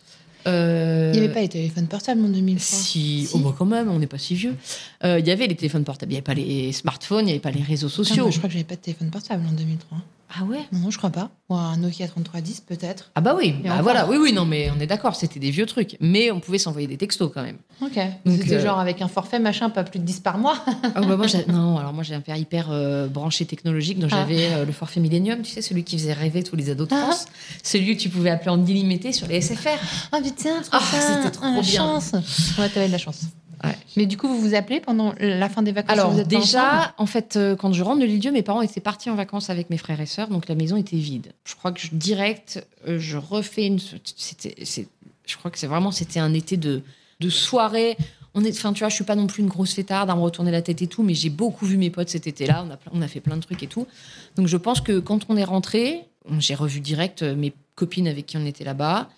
Euh, 0.48 1.12
Il 1.13 1.19
n'y 1.19 1.25
avait 1.25 1.33
pas 1.33 1.41
les 1.41 1.50
téléphones 1.50 1.88
portables 1.88 2.24
en 2.24 2.29
2003. 2.29 2.62
Si, 2.79 3.25
Si. 3.27 3.31
oh 3.36 3.39
bah 3.39 3.53
quand 3.57 3.65
même, 3.65 3.91
on 3.91 4.00
n'est 4.00 4.07
pas 4.07 4.17
si 4.17 4.36
vieux. 4.36 4.55
Euh, 5.03 5.19
Il 5.19 5.27
y 5.27 5.31
avait 5.31 5.48
les 5.48 5.55
téléphones 5.55 5.83
portables, 5.83 6.12
il 6.12 6.15
n'y 6.15 6.17
avait 6.17 6.24
pas 6.24 6.33
les 6.33 6.71
smartphones, 6.71 7.24
il 7.24 7.25
n'y 7.25 7.31
avait 7.31 7.39
pas 7.41 7.51
les 7.51 7.62
réseaux 7.62 7.89
sociaux. 7.89 8.24
moi, 8.24 8.31
je 8.31 8.38
crois 8.38 8.48
que 8.48 8.53
j'avais 8.53 8.63
pas 8.63 8.75
de 8.75 8.79
téléphone 8.81 9.09
portable 9.12 9.43
en 9.48 9.51
2003. 9.51 9.98
Ah 10.38 10.43
ouais? 10.43 10.59
Non, 10.71 10.91
je 10.91 10.98
crois 11.00 11.09
pas. 11.09 11.31
Ou 11.50 11.55
un 11.55 11.77
Nokia 11.77 12.07
3310 12.07 12.62
peut-être. 12.62 13.12
Ah 13.15 13.21
bah 13.21 13.33
oui, 13.36 13.51
bah 13.63 13.71
encore. 13.71 13.81
voilà, 13.83 14.07
oui, 14.07 14.17
oui, 14.17 14.31
non, 14.31 14.45
mais 14.45 14.69
on 14.75 14.79
est 14.79 14.86
d'accord, 14.86 15.15
c'était 15.15 15.39
des 15.39 15.50
vieux 15.50 15.65
trucs. 15.65 15.98
Mais 16.00 16.29
on 16.29 16.39
pouvait 16.39 16.59
s'envoyer 16.59 16.86
des 16.88 16.98
textos 16.98 17.31
quand 17.33 17.41
même. 17.41 17.57
Ok. 17.81 17.95
Donc, 18.25 18.38
C'était 18.41 18.55
euh, 18.57 18.62
genre 18.63 18.79
avec 18.79 19.01
un 19.01 19.07
forfait 19.07 19.39
machin, 19.39 19.71
pas 19.71 19.83
plus 19.83 20.00
de 20.00 20.03
10 20.05 20.19
par 20.19 20.38
mois. 20.38 20.63
Ah 20.95 21.01
bah 21.01 21.17
moi, 21.17 21.25
non, 21.48 21.77
alors 21.79 21.93
moi 21.93 22.03
j'ai 22.03 22.13
un 22.13 22.21
père 22.21 22.36
hyper 22.36 22.67
euh, 22.69 23.07
branché 23.07 23.45
technologique, 23.45 23.98
donc 23.98 24.12
Ah. 24.13 24.17
j'avais 24.19 24.51
euh, 24.53 24.65
le 24.65 24.71
forfait 24.71 25.00
Millennium, 25.00 25.41
tu 25.41 25.50
sais, 25.51 25.63
celui 25.63 25.83
qui 25.83 25.98
faisait 25.98 26.13
rêver 26.13 26.43
tous 26.43 26.55
les 26.55 26.69
ados 26.69 26.88
de 26.88 26.93
Ah. 26.93 27.00
France, 27.07 27.25
celui 27.63 27.98
que 27.98 28.01
tu 28.01 28.09
pouvais 28.09 28.29
appeler 28.29 28.51
en 28.51 28.63
illimité 28.63 29.12
sur 29.13 29.27
les 29.27 29.41
SFR. 29.41 29.69
Ah 30.12 30.19
putain, 30.24 30.62
ça. 30.62 30.79
c'était 30.81 31.31
trop 31.31 31.45
Ah, 31.45 31.55
la 31.55 31.62
bien. 31.62 31.71
chance. 31.79 32.12
Ouais, 32.59 32.69
t'avais 32.69 32.88
de 32.88 32.91
la 32.91 32.98
chance. 33.00 33.21
Ouais. 33.63 33.75
Mais 33.98 34.06
du 34.06 34.18
coup, 34.18 34.28
vous 34.28 34.39
vous 34.39 34.56
appelez 34.56 34.80
pendant 34.80 35.13
la 35.20 35.50
fin 35.50 35.62
des 35.62 35.72
vacances 35.72 35.92
Alors 35.92 36.12
vous 36.12 36.20
êtes 36.20 36.28
déjà, 36.28 36.94
en 36.98 37.06
fait, 37.06 37.36
euh, 37.36 37.56
quand 37.56 37.74
je 37.74 37.84
rentre 37.84 38.00
de 38.00 38.06
l'île 38.06 38.20
Dieu, 38.20 38.32
mes 38.32 38.44
parents 38.44 38.62
étaient 38.62 38.80
partis 38.80 39.10
en 39.10 39.16
vacances 39.16 39.50
avec 39.50 39.70
mes 39.70 39.78
frères 39.78 40.00
et 40.00 40.06
sœurs, 40.06 40.30
donc 40.30 40.48
la 40.48 40.56
maison 40.56 40.78
était 40.78 40.98
vide. 40.98 41.34
Je 41.44 41.56
crois 41.56 41.72
que 41.72 41.80
je, 41.80 41.89
direct, 41.92 42.66
euh, 42.88 43.00
je 43.00 43.18
refais 43.18 43.66
une. 43.66 43.80
C'était, 44.16 44.56
c'est, 44.63 44.88
je 45.25 45.38
crois 45.38 45.51
que 45.51 45.60
c'est 45.60 45.68
vraiment, 45.68 45.92
c'était 45.92 46.20
un 46.20 46.34
été 46.34 46.58
de, 46.58 46.84
de 47.20 47.30
soirée. 47.30 47.98
On 48.34 48.44
est, 48.44 48.51
enfin, 48.51 48.74
tu 48.74 48.80
vois, 48.80 48.89
je 48.89 48.96
suis 48.96 49.04
pas 49.04 49.16
non 49.16 49.28
plus 49.28 49.42
une 49.42 49.50
grosse 49.50 49.74
fêtarde 49.74 50.10
à 50.10 50.16
me 50.16 50.22
retourner 50.22 50.51
la 50.51 50.62
tête 50.62 50.82
et 50.82 50.88
tout, 50.88 51.04
mais 51.04 51.13
j'ai 51.13 51.30
beaucoup 51.30 51.66
vu 51.66 51.78
mes 51.78 51.89
potes 51.89 52.10
cet 52.10 52.28
été-là. 52.28 52.66
On 52.66 52.72
a, 52.72 52.78
on 52.94 53.01
a 53.01 53.08
fait 53.08 53.20
plein 53.20 53.36
de 53.36 53.42
trucs 53.42 53.63
et 53.63 53.68
tout. 53.68 53.88
Donc 54.36 54.48
je 54.48 54.58
pense 54.58 54.82
que 54.82 55.00
quand 55.00 55.25
on 55.30 55.36
est 55.36 55.44
rentré, 55.44 56.06
j'ai 56.38 56.56
revu 56.56 56.80
direct 56.80 57.24
euh, 57.24 57.36
mes 57.36 57.54
copines 57.75 58.08
avec 58.08 58.28
qui 58.28 58.38
on 58.38 58.46
était 58.46 58.63
là-bas. 58.63 59.10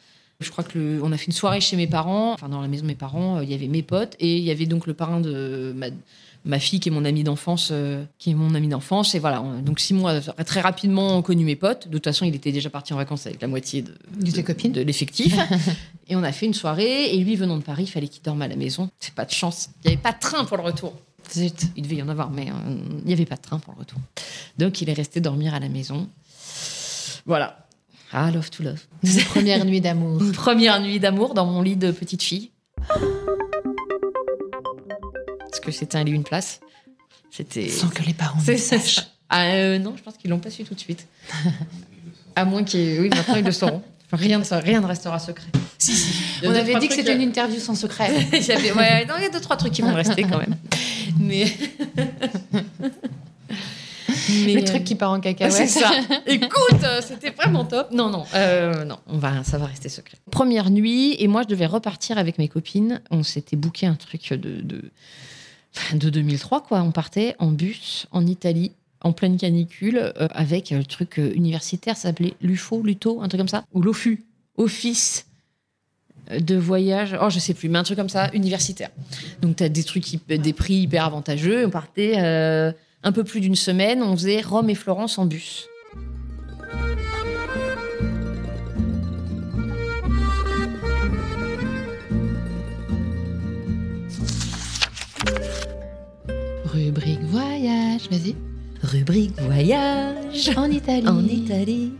Je 0.42 0.50
crois 0.52 0.64
que 0.64 0.78
le- 0.78 1.04
on 1.04 1.12
a 1.12 1.18
fait 1.18 1.28
une 1.28 1.32
soirée 1.34 1.62
chez 1.62 1.78
mes 1.78 1.88
parents, 1.88 2.34
enfin 2.34 2.50
dans 2.50 2.62
la 2.62 2.68
maison 2.68 2.84
de 2.84 2.88
mes 2.88 2.96
parents, 2.96 3.38
euh, 3.38 3.44
il 3.44 3.50
y 3.52 3.54
avait 3.54 3.68
mes 3.68 3.84
potes 3.84 4.16
et 4.20 4.38
il 4.38 4.44
y 4.44 4.52
avait 4.52 4.66
donc 4.66 4.88
le 4.88 4.94
parrain 4.94 5.22
de 5.22 5.72
ma, 5.76 5.88
ma 6.46 6.60
fille 6.60 6.80
qui 6.80 6.90
est 6.90 6.92
mon 6.92 7.06
amie 7.06 7.24
d'enfance, 7.24 7.70
euh, 7.72 8.04
qui 8.18 8.32
est 8.32 8.34
mon 8.34 8.56
amie 8.56 8.68
d'enfance 8.68 9.14
et 9.16 9.20
voilà. 9.20 9.42
on- 9.42 9.62
donc 9.62 9.80
Simon 9.80 10.08
a 10.08 10.44
très 10.44 10.60
rapidement 10.62 11.22
connu 11.22 11.46
mes 11.46 11.56
potes. 11.56 11.88
De 11.88 11.94
toute 11.94 12.06
façon, 12.06 12.26
il 12.26 12.34
était 12.36 12.52
déjà 12.52 12.70
parti 12.70 12.94
en 12.94 12.98
vacances 12.98 13.28
avec 13.28 13.42
la 13.42 13.48
moitié 13.48 13.84
de, 13.84 13.94
De 14.20 14.42
copines 14.42 14.72
de 14.72 14.82
l'effectif. 14.82 15.36
et 16.10 16.16
on 16.16 16.24
a 16.24 16.32
fait 16.32 16.48
une 16.48 16.54
soirée 16.56 17.14
et 17.14 17.18
lui 17.24 17.36
venant 17.36 17.58
de 17.58 17.64
Paris, 17.64 17.84
il 17.84 17.92
fallait 17.92 18.08
qu'il 18.08 18.24
dorme 18.24 18.42
à 18.42 18.48
la 18.48 18.56
maison. 18.56 18.90
C'est 19.00 19.14
pas 19.14 19.26
de 19.26 19.32
chance. 19.32 19.70
Il 19.84 19.88
n'y 19.90 19.94
avait 19.94 20.02
pas 20.02 20.12
de 20.12 20.20
train 20.20 20.44
pour 20.46 20.58
le 20.58 20.64
retour. 20.64 20.94
Zut. 21.32 21.68
Il 21.78 21.84
devait 21.84 21.96
y 21.98 22.02
en 22.02 22.10
avoir, 22.10 22.30
mais 22.32 22.50
euh, 22.50 22.54
il 23.04 23.06
n'y 23.08 23.14
avait 23.14 23.26
pas 23.26 23.36
de 23.38 23.42
train 23.42 23.60
pour 23.60 23.74
le 23.76 23.80
retour. 23.80 24.00
Donc 24.58 24.82
il 24.82 24.90
est 24.90 24.94
resté 24.94 25.22
dormir 25.22 25.54
à 25.54 25.60
la 25.60 25.70
maison. 25.70 26.10
Voilà. 27.26 27.68
Ah, 28.14 28.30
love 28.32 28.50
to 28.50 28.64
love. 28.64 28.82
Une 29.04 29.24
première 29.24 29.66
nuit 29.66 29.82
d'amour. 29.82 30.22
Une 30.22 30.32
première 30.32 30.82
nuit 30.82 31.00
d'amour 31.00 31.34
dans 31.34 31.46
mon 31.46 31.62
lit 31.62 31.76
de 31.76 31.92
petite 31.92 32.24
fille. 32.24 32.52
Parce 35.40 35.60
que 35.62 35.72
c'était 35.72 35.98
un 35.98 36.04
lit 36.04 36.12
une 36.12 36.24
place. 36.24 36.60
C'était. 37.30 37.70
Sans 37.70 37.88
que 37.88 38.04
les 38.04 38.14
parents 38.14 38.40
le 38.46 38.58
sachent. 38.58 39.08
Ah, 39.30 39.46
euh, 39.46 39.80
non, 39.80 39.96
je 39.96 40.04
pense 40.04 40.18
qu'ils 40.18 40.30
l'ont 40.30 40.40
pas 40.40 40.50
su 40.50 40.66
tout 40.66 40.74
de 40.74 40.80
suite. 40.80 41.08
à 42.36 42.44
moins 42.44 42.64
qu'ils. 42.64 43.00
Oui, 43.00 43.10
maintenant 43.10 43.36
ils 43.36 43.46
le 43.46 43.52
sauront. 43.52 43.82
Rien 44.12 44.40
ne, 44.40 44.62
rien 44.62 44.82
ne 44.82 44.86
restera 44.86 45.20
secret. 45.20 45.48
Si, 45.78 45.94
si. 45.94 46.14
On 46.44 46.50
avait 46.50 46.78
dit 46.80 46.90
que 46.90 46.94
c'était 46.94 47.16
une 47.16 47.22
euh, 47.22 47.28
interview 47.28 47.60
sans 47.60 47.76
secret. 47.76 48.12
ouais, 48.32 48.40
il 48.42 48.46
y 49.22 49.26
a 49.26 49.30
deux, 49.30 49.40
trois 49.40 49.56
trucs 49.56 49.72
qui 49.72 49.82
vont 49.82 49.94
rester 49.94 50.24
quand 50.24 50.38
même. 50.38 50.58
Mais. 51.18 51.46
Mais, 54.46 54.54
le 54.54 54.62
euh, 54.62 54.66
truc 54.66 54.84
qui 54.84 54.96
part 54.96 55.12
en 55.12 55.20
cacahuète. 55.20 55.54
c'est 55.56 55.68
ça. 55.68 55.92
Écoute, 56.28 56.84
euh, 56.84 57.02
c'était 57.02 57.32
vraiment 57.32 57.66
top. 57.66 57.92
Non, 57.92 58.10
non, 58.10 58.26
euh, 58.36 58.86
non, 58.86 58.98
on 59.08 59.18
va, 59.18 59.44
ça 59.44 59.58
va 59.58 59.66
rester 59.66 59.90
secret. 59.90 60.18
Première 60.32 60.70
nuit, 60.70 61.16
et 61.20 61.28
moi, 61.28 61.44
je 61.44 61.48
devais 61.48 61.66
repartir 61.66 62.18
avec 62.18 62.38
mes 62.38 62.48
copines. 62.48 63.02
On 63.12 63.24
s'était 63.24 63.56
booké 63.56 63.86
un 63.86 63.96
truc 63.96 64.34
de, 64.34 64.62
de, 64.62 64.82
de 65.94 66.10
2003, 66.10 66.64
quoi. 66.64 66.82
On 66.82 66.92
partait 66.92 67.36
en 67.40 67.52
bus 67.52 68.08
en 68.12 68.26
Italie. 68.26 68.72
En 69.04 69.14
pleine 69.14 69.36
canicule, 69.36 69.98
euh, 69.98 70.28
avec 70.30 70.70
le 70.70 70.86
truc 70.86 71.18
universitaire, 71.18 71.98
ça 71.98 72.10
s'appelait 72.10 72.36
l'UFO, 72.40 72.84
l'UTO, 72.84 73.22
un 73.24 73.28
truc 73.30 73.40
comme 73.40 73.48
ça, 73.48 73.64
ou 73.74 73.82
l'OFU, 73.82 74.26
Office 74.58 75.26
de 76.40 76.56
voyage, 76.56 77.18
oh 77.22 77.30
je 77.30 77.40
sais 77.40 77.54
plus, 77.54 77.70
mais 77.70 77.80
un 77.80 77.84
truc 77.84 77.98
comme 77.98 78.10
ça, 78.10 78.30
universitaire. 78.34 78.90
Donc 79.42 79.58
tu 79.58 79.64
as 79.64 79.70
des 79.70 79.84
trucs, 79.84 80.06
des 80.28 80.54
prix 80.54 80.76
hyper 80.76 81.06
avantageux. 81.06 81.66
On 81.66 81.70
partait 81.70 82.16
euh, 82.18 82.72
un 83.04 83.12
peu 83.12 83.24
plus 83.24 83.42
d'une 83.42 83.56
semaine, 83.56 84.04
on 84.04 84.16
faisait 84.16 84.42
Rome 84.42 84.70
et 84.70 84.76
Florence 84.76 85.18
en 85.18 85.26
bus. 85.26 85.68
Rubrique 96.66 97.22
voyage, 97.24 98.02
vas-y. 98.10 98.36
Rubrique 98.84 99.40
voyage 99.42 100.52
En 100.56 100.70
Italie. 100.70 101.08
en 101.08 101.24
Italie. 101.26 101.94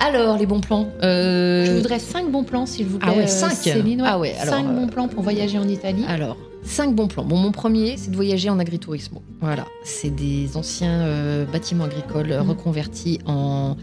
Alors, 0.00 0.38
les 0.38 0.46
bons 0.46 0.60
plans. 0.60 0.88
euh, 1.02 1.64
Je 1.66 1.72
voudrais 1.72 1.98
5 1.98 2.30
bons 2.30 2.42
plans, 2.44 2.66
s'il 2.66 2.86
vous 2.86 2.98
plaît. 2.98 3.10
Ah 3.12 3.16
ouais, 3.16 3.24
euh, 3.24 3.26
cinq. 3.26 3.52
Céline, 3.52 4.02
Ah 4.04 4.18
ouais, 4.18 4.34
alors, 4.40 4.54
5 4.54 4.66
euh, 4.66 4.72
bons 4.72 4.86
plans 4.88 5.08
pour 5.08 5.22
voyager 5.22 5.58
en 5.58 5.68
Italie. 5.68 6.04
Alors, 6.08 6.36
cinq 6.64 6.94
bons 6.94 7.06
plans. 7.08 7.24
Bon, 7.24 7.36
mon 7.36 7.52
premier, 7.52 7.96
c'est 7.98 8.10
de 8.10 8.16
voyager 8.16 8.48
en 8.50 8.58
agritourisme. 8.58 9.18
Voilà, 9.40 9.66
c'est 9.84 10.10
des 10.14 10.56
anciens 10.56 11.00
euh, 11.02 11.44
bâtiments 11.44 11.84
agricoles 11.84 12.32
euh, 12.32 12.42
Mhm. 12.42 12.48
reconvertis 12.50 13.18
en, 13.26 13.76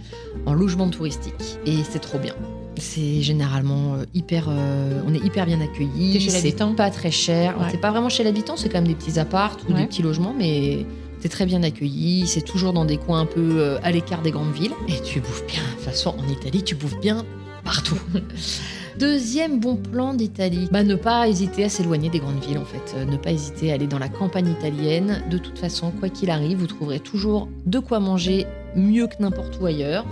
en 0.46 0.54
logement 0.54 0.90
touristique. 0.90 1.60
Et 1.68 1.78
c'est 1.90 2.00
trop 2.00 2.18
bien. 2.18 2.34
C'est 2.80 3.22
généralement 3.22 3.96
euh, 3.96 4.06
hyper. 4.14 4.48
euh, 4.50 5.02
on 5.08 5.14
est 5.14 5.24
hyper 5.26 5.46
bien 5.46 5.62
accueillis. 5.62 6.20
C'est 6.22 6.34
l'habitant 6.36 6.74
pas 6.74 6.90
très 6.92 7.10
cher. 7.12 7.58
Ouais. 7.60 7.66
C'est 7.72 7.82
pas 7.82 7.92
vraiment 7.92 8.10
chez 8.10 8.24
l'habitant, 8.24 8.56
c'est 8.58 8.70
quand 8.70 8.78
même 8.80 8.88
des 8.88 8.96
petits 8.96 9.20
apparts 9.20 9.58
ou 9.70 9.74
Ouais. 9.74 9.82
des 9.82 9.88
petits 9.88 10.02
logements, 10.04 10.34
mais. 10.38 10.86
T'es 11.22 11.30
très 11.30 11.46
bien 11.46 11.64
accueilli, 11.64 12.28
c'est 12.28 12.42
toujours 12.42 12.74
dans 12.74 12.86
des 12.86 12.98
coins 12.98 13.22
un 13.22 13.26
peu 13.26 13.60
euh, 13.60 13.80
à 13.82 13.92
l'écart 13.92 14.22
des 14.22 14.32
grandes 14.32 14.54
villes. 14.54 14.74
Et 14.88 15.02
tu 15.02 15.20
bouffes 15.20 15.46
bien. 15.48 15.64
De 15.64 15.76
toute 15.76 15.86
façon, 15.86 16.16
en 16.18 16.32
Italie, 16.32 16.64
tu 16.64 16.76
bouffes 16.76 17.00
bien 17.00 17.26
partout. 17.64 18.00
Deuxième 19.00 19.60
bon 19.60 19.76
plan 19.76 20.16
d'Italie, 20.16 20.68
bah, 20.72 20.84
ne 20.84 20.96
pas 20.96 21.28
hésiter 21.28 21.64
à 21.64 21.70
s'éloigner 21.70 22.10
des 22.10 22.18
grandes 22.18 22.44
villes 22.44 22.58
en 22.58 22.66
fait. 22.66 22.96
Euh, 22.96 23.06
ne 23.06 23.18
pas 23.18 23.32
hésiter 23.32 23.72
à 23.72 23.76
aller 23.76 23.86
dans 23.86 24.00
la 24.00 24.10
campagne 24.10 24.50
italienne. 24.50 25.24
De 25.30 25.38
toute 25.38 25.60
façon, 25.60 25.92
quoi 25.92 26.10
qu'il 26.10 26.32
arrive, 26.32 26.58
vous 26.58 26.68
trouverez 26.68 27.00
toujours 27.00 27.48
de 27.68 27.78
quoi 27.78 28.00
manger 28.00 28.48
mieux 28.76 29.08
que 29.08 29.16
n'importe 29.20 29.60
où 29.62 29.68
ailleurs. 29.68 30.06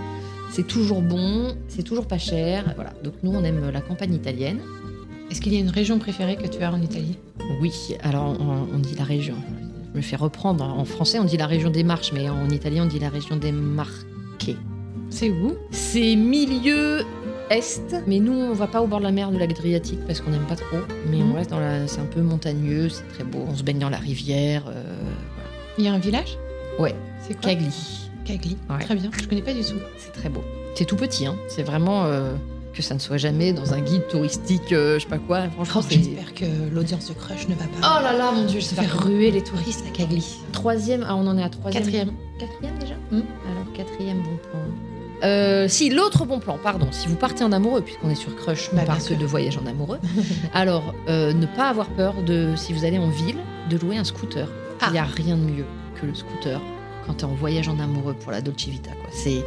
C'est 0.52 0.68
toujours 0.68 1.02
bon, 1.02 1.56
c'est 1.68 1.84
toujours 1.84 2.08
pas 2.08 2.20
cher. 2.20 2.74
Voilà. 2.76 2.94
Donc 3.04 3.14
nous, 3.24 3.32
on 3.32 3.44
aime 3.44 3.70
la 3.72 3.82
campagne 3.82 4.14
italienne. 4.14 4.60
Est-ce 5.32 5.42
qu'il 5.42 5.54
y 5.54 5.58
a 5.58 5.60
une 5.60 5.70
région 5.70 5.98
préférée 5.98 6.36
que 6.36 6.48
tu 6.48 6.62
as 6.62 6.72
en 6.72 6.82
Italie? 6.82 7.18
Oui, 7.60 7.74
alors 8.04 8.38
on, 8.40 8.68
on 8.76 8.80
dit 8.80 8.96
la 8.96 9.04
région. 9.04 9.36
Je 9.96 10.00
me 10.02 10.04
fais 10.04 10.18
reprendre. 10.18 10.62
En 10.66 10.84
français, 10.84 11.20
on 11.20 11.24
dit 11.24 11.38
la 11.38 11.48
région 11.48 11.70
des 11.70 11.86
Marches, 11.86 12.12
mais 12.12 12.28
en 12.28 12.50
italien, 12.50 12.84
on 12.84 12.86
dit 12.86 13.00
la 13.00 13.08
région 13.08 13.38
des 13.38 13.54
Marches. 13.54 14.04
C'est 15.10 15.30
où? 15.30 15.54
C'est 15.72 16.16
milieu 16.18 17.04
est, 17.50 17.96
mais 18.08 18.20
nous 18.20 18.34
on 18.34 18.54
va 18.54 18.68
pas 18.68 18.82
au 18.82 18.88
bord 18.88 19.00
de 19.00 19.04
la 19.06 19.12
mer 19.12 19.32
de 19.32 19.38
l'Adriatique 19.38 20.00
parce 20.08 20.20
qu'on 20.20 20.32
n'aime 20.32 20.46
pas 20.48 20.56
trop. 20.58 20.80
Mais 21.10 21.18
Mhm. 21.18 21.32
on 21.32 21.34
reste 21.36 21.52
dans 21.52 21.60
la, 21.60 21.88
c'est 21.88 22.02
un 22.02 22.06
peu 22.06 22.22
montagneux, 22.22 22.90
c'est 22.90 23.08
très 23.08 23.24
beau. 23.24 23.46
On 23.48 23.56
se 23.56 23.64
baigne 23.64 23.78
dans 23.80 23.90
la 23.90 23.98
rivière. 23.98 24.64
euh, 24.68 24.84
Il 25.78 25.86
y 25.86 25.88
a 25.88 25.94
un 25.94 26.00
village? 26.00 26.38
Ouais, 26.80 26.94
C'est 27.22 27.34
quoi? 27.40 27.52
Cagli, 27.52 28.10
Cagli. 28.26 28.58
Ouais. 28.70 28.80
Très 28.80 28.96
bien, 28.96 29.10
je 29.18 29.28
connais 29.28 29.42
pas 29.44 29.54
du 29.54 29.62
tout. 29.62 29.76
c'est 29.98 30.12
très 30.12 30.28
beau. 30.28 30.44
C'est 30.74 30.86
tout 30.86 30.96
petit, 30.98 31.26
hein. 31.28 31.36
C'est 31.48 31.64
vraiment 31.64 32.06
euh, 32.06 32.34
que 32.76 32.82
ça 32.84 32.94
ne 32.94 33.00
soit 33.00 33.18
jamais 33.18 33.54
dans 33.54 33.74
un 33.74 33.80
guide 33.80 34.08
touristique, 34.08 34.72
euh, 34.72 34.96
je 35.00 35.04
sais 35.04 35.10
pas 35.10 35.18
quoi. 35.18 35.50
Franchement, 35.50 35.82
c'est. 35.82 35.96
J'espère 35.96 36.34
que 36.34 36.46
l'audience 36.72 37.08
de 37.08 37.14
Crush 37.14 37.48
ne 37.48 37.56
va 37.56 37.66
pas 37.66 37.98
Oh 38.00 38.04
là 38.04 38.14
là, 38.14 38.32
mon 38.32 38.46
dieu, 38.46 38.60
je 38.60 38.66
faire 38.66 39.04
ruer 39.04 39.32
les 39.32 39.42
touristes 39.44 39.84
à 39.88 39.92
Cagli. 39.92 40.26
Troisième, 40.52 41.06
ah 41.08 41.16
on 41.16 41.26
en 41.26 41.38
est 41.38 41.44
à 41.44 41.50
troisième. 41.50 41.84
Quatrième. 41.84 42.12
Quatrième 42.38 42.78
déjà 42.78 42.96
Hmm. 43.12 43.22
Alors, 43.52 43.72
quatrième 43.74 44.18
bon 44.24 44.38
plan. 44.38 44.60
Euh, 45.24 45.68
si, 45.68 45.90
l'autre 45.90 46.26
bon 46.26 46.40
plan, 46.40 46.58
pardon, 46.62 46.88
si 46.92 47.08
vous 47.08 47.16
partez 47.16 47.44
en 47.44 47.52
amoureux, 47.52 47.82
puisqu'on 47.82 48.10
est 48.10 48.16
sur 48.16 48.36
Crush, 48.36 48.70
on 48.74 48.76
Bah, 48.76 48.84
parle 48.86 49.02
que 49.02 49.14
de 49.14 49.26
voyage 49.26 49.58
en 49.58 49.66
amoureux, 49.66 50.00
alors 50.54 50.94
euh, 51.08 51.34
ne 51.34 51.46
pas 51.46 51.70
avoir 51.70 51.88
peur 51.90 52.22
de, 52.24 52.54
si 52.58 52.74
vous 52.74 52.84
allez 52.84 52.98
en 52.98 53.10
ville, 53.10 53.38
de 53.70 53.78
louer 53.78 53.98
un 53.98 54.04
scooter. 54.04 54.50
Ah. 54.82 54.88
Il 54.88 54.94
n'y 54.94 55.00
a 55.00 55.06
rien 55.06 55.38
de 55.38 55.42
mieux. 55.44 55.66
que 56.00 56.06
le 56.06 56.14
scooter 56.14 56.60
quand 57.06 57.16
tu 57.16 57.22
es 57.22 57.28
en 57.28 57.34
voyage 57.34 57.68
en 57.68 57.80
amoureux 57.80 58.14
pour 58.14 58.32
la 58.32 58.42
Dolce 58.42 58.66
Vita. 58.68 58.92
Quoi. 58.92 59.10
C'est... 59.12 59.44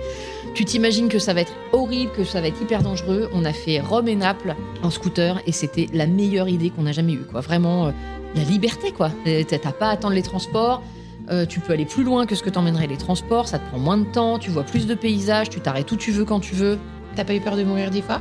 Tu 0.54 0.64
t'imagines 0.64 1.08
que 1.08 1.18
ça 1.18 1.34
va 1.34 1.42
être 1.42 1.52
horrible, 1.72 2.12
que 2.12 2.24
ça 2.24 2.40
va 2.40 2.48
être 2.48 2.60
hyper 2.60 2.82
dangereux. 2.82 3.28
On 3.32 3.44
a 3.44 3.52
fait 3.52 3.80
Rome 3.80 4.08
et 4.08 4.16
Naples 4.16 4.54
en 4.82 4.90
scooter 4.90 5.40
et 5.46 5.52
c'était 5.52 5.86
la 5.92 6.06
meilleure 6.06 6.48
idée 6.48 6.70
qu'on 6.70 6.86
a 6.86 6.92
jamais 6.92 7.12
eue. 7.12 7.24
Quoi. 7.30 7.40
Vraiment, 7.40 7.86
euh, 7.88 7.90
la 8.34 8.42
liberté. 8.44 8.92
quoi. 8.92 9.10
T'as 9.24 9.58
pas 9.72 9.88
à 9.88 9.90
attendre 9.90 10.14
les 10.14 10.22
transports. 10.22 10.82
Euh, 11.30 11.44
tu 11.44 11.60
peux 11.60 11.74
aller 11.74 11.84
plus 11.84 12.04
loin 12.04 12.24
que 12.24 12.34
ce 12.34 12.42
que 12.42 12.50
t'emmèneraient 12.50 12.86
les 12.86 12.96
transports. 12.96 13.46
Ça 13.48 13.58
te 13.58 13.68
prend 13.68 13.78
moins 13.78 13.98
de 13.98 14.04
temps. 14.04 14.38
Tu 14.38 14.50
vois 14.50 14.62
plus 14.64 14.86
de 14.86 14.94
paysages. 14.94 15.50
Tu 15.50 15.60
t'arrêtes 15.60 15.92
où 15.92 15.96
tu 15.96 16.10
veux 16.10 16.24
quand 16.24 16.40
tu 16.40 16.54
veux. 16.54 16.78
T'as 17.16 17.24
pas 17.24 17.34
eu 17.34 17.40
peur 17.40 17.56
de 17.56 17.64
mourir 17.64 17.90
dix 17.90 18.02
fois? 18.02 18.20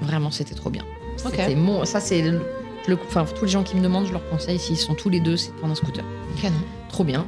Vraiment, 0.00 0.30
c'était 0.30 0.54
trop 0.54 0.70
bien. 0.70 0.84
Mon... 1.56 1.84
Ça, 1.84 2.00
c'est 2.00 2.22
le... 2.22 2.40
le- 2.86 2.98
Enfin, 3.06 3.26
tous 3.38 3.44
les 3.44 3.50
gens 3.50 3.62
qui 3.62 3.76
me 3.76 3.82
demandent, 3.82 4.06
je 4.06 4.12
leur 4.12 4.26
conseille, 4.30 4.58
s'ils 4.58 4.76
sont 4.78 4.94
tous 4.94 5.10
les 5.10 5.20
deux, 5.20 5.36
c'est 5.36 5.50
de 5.50 5.56
prendre 5.56 5.72
un 5.72 5.76
scooter. 5.76 6.04
Canon. 6.40 6.56
Trop 6.88 7.04
bien. 7.04 7.26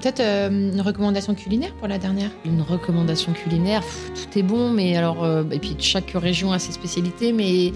Peut-être 0.00 0.20
euh, 0.20 0.48
une 0.72 0.80
recommandation 0.80 1.34
culinaire 1.34 1.72
pour 1.74 1.88
la 1.88 1.98
dernière? 1.98 2.30
Une 2.44 2.60
recommandation 2.62 3.32
culinaire, 3.32 3.80
pff, 3.80 4.10
tout 4.30 4.38
est 4.38 4.42
bon, 4.42 4.70
mais 4.70 4.96
alors, 4.96 5.24
euh, 5.24 5.42
et 5.50 5.58
puis 5.58 5.74
chaque 5.78 6.10
région 6.14 6.52
a 6.52 6.58
ses 6.58 6.72
spécialités, 6.72 7.32
mais 7.32 7.72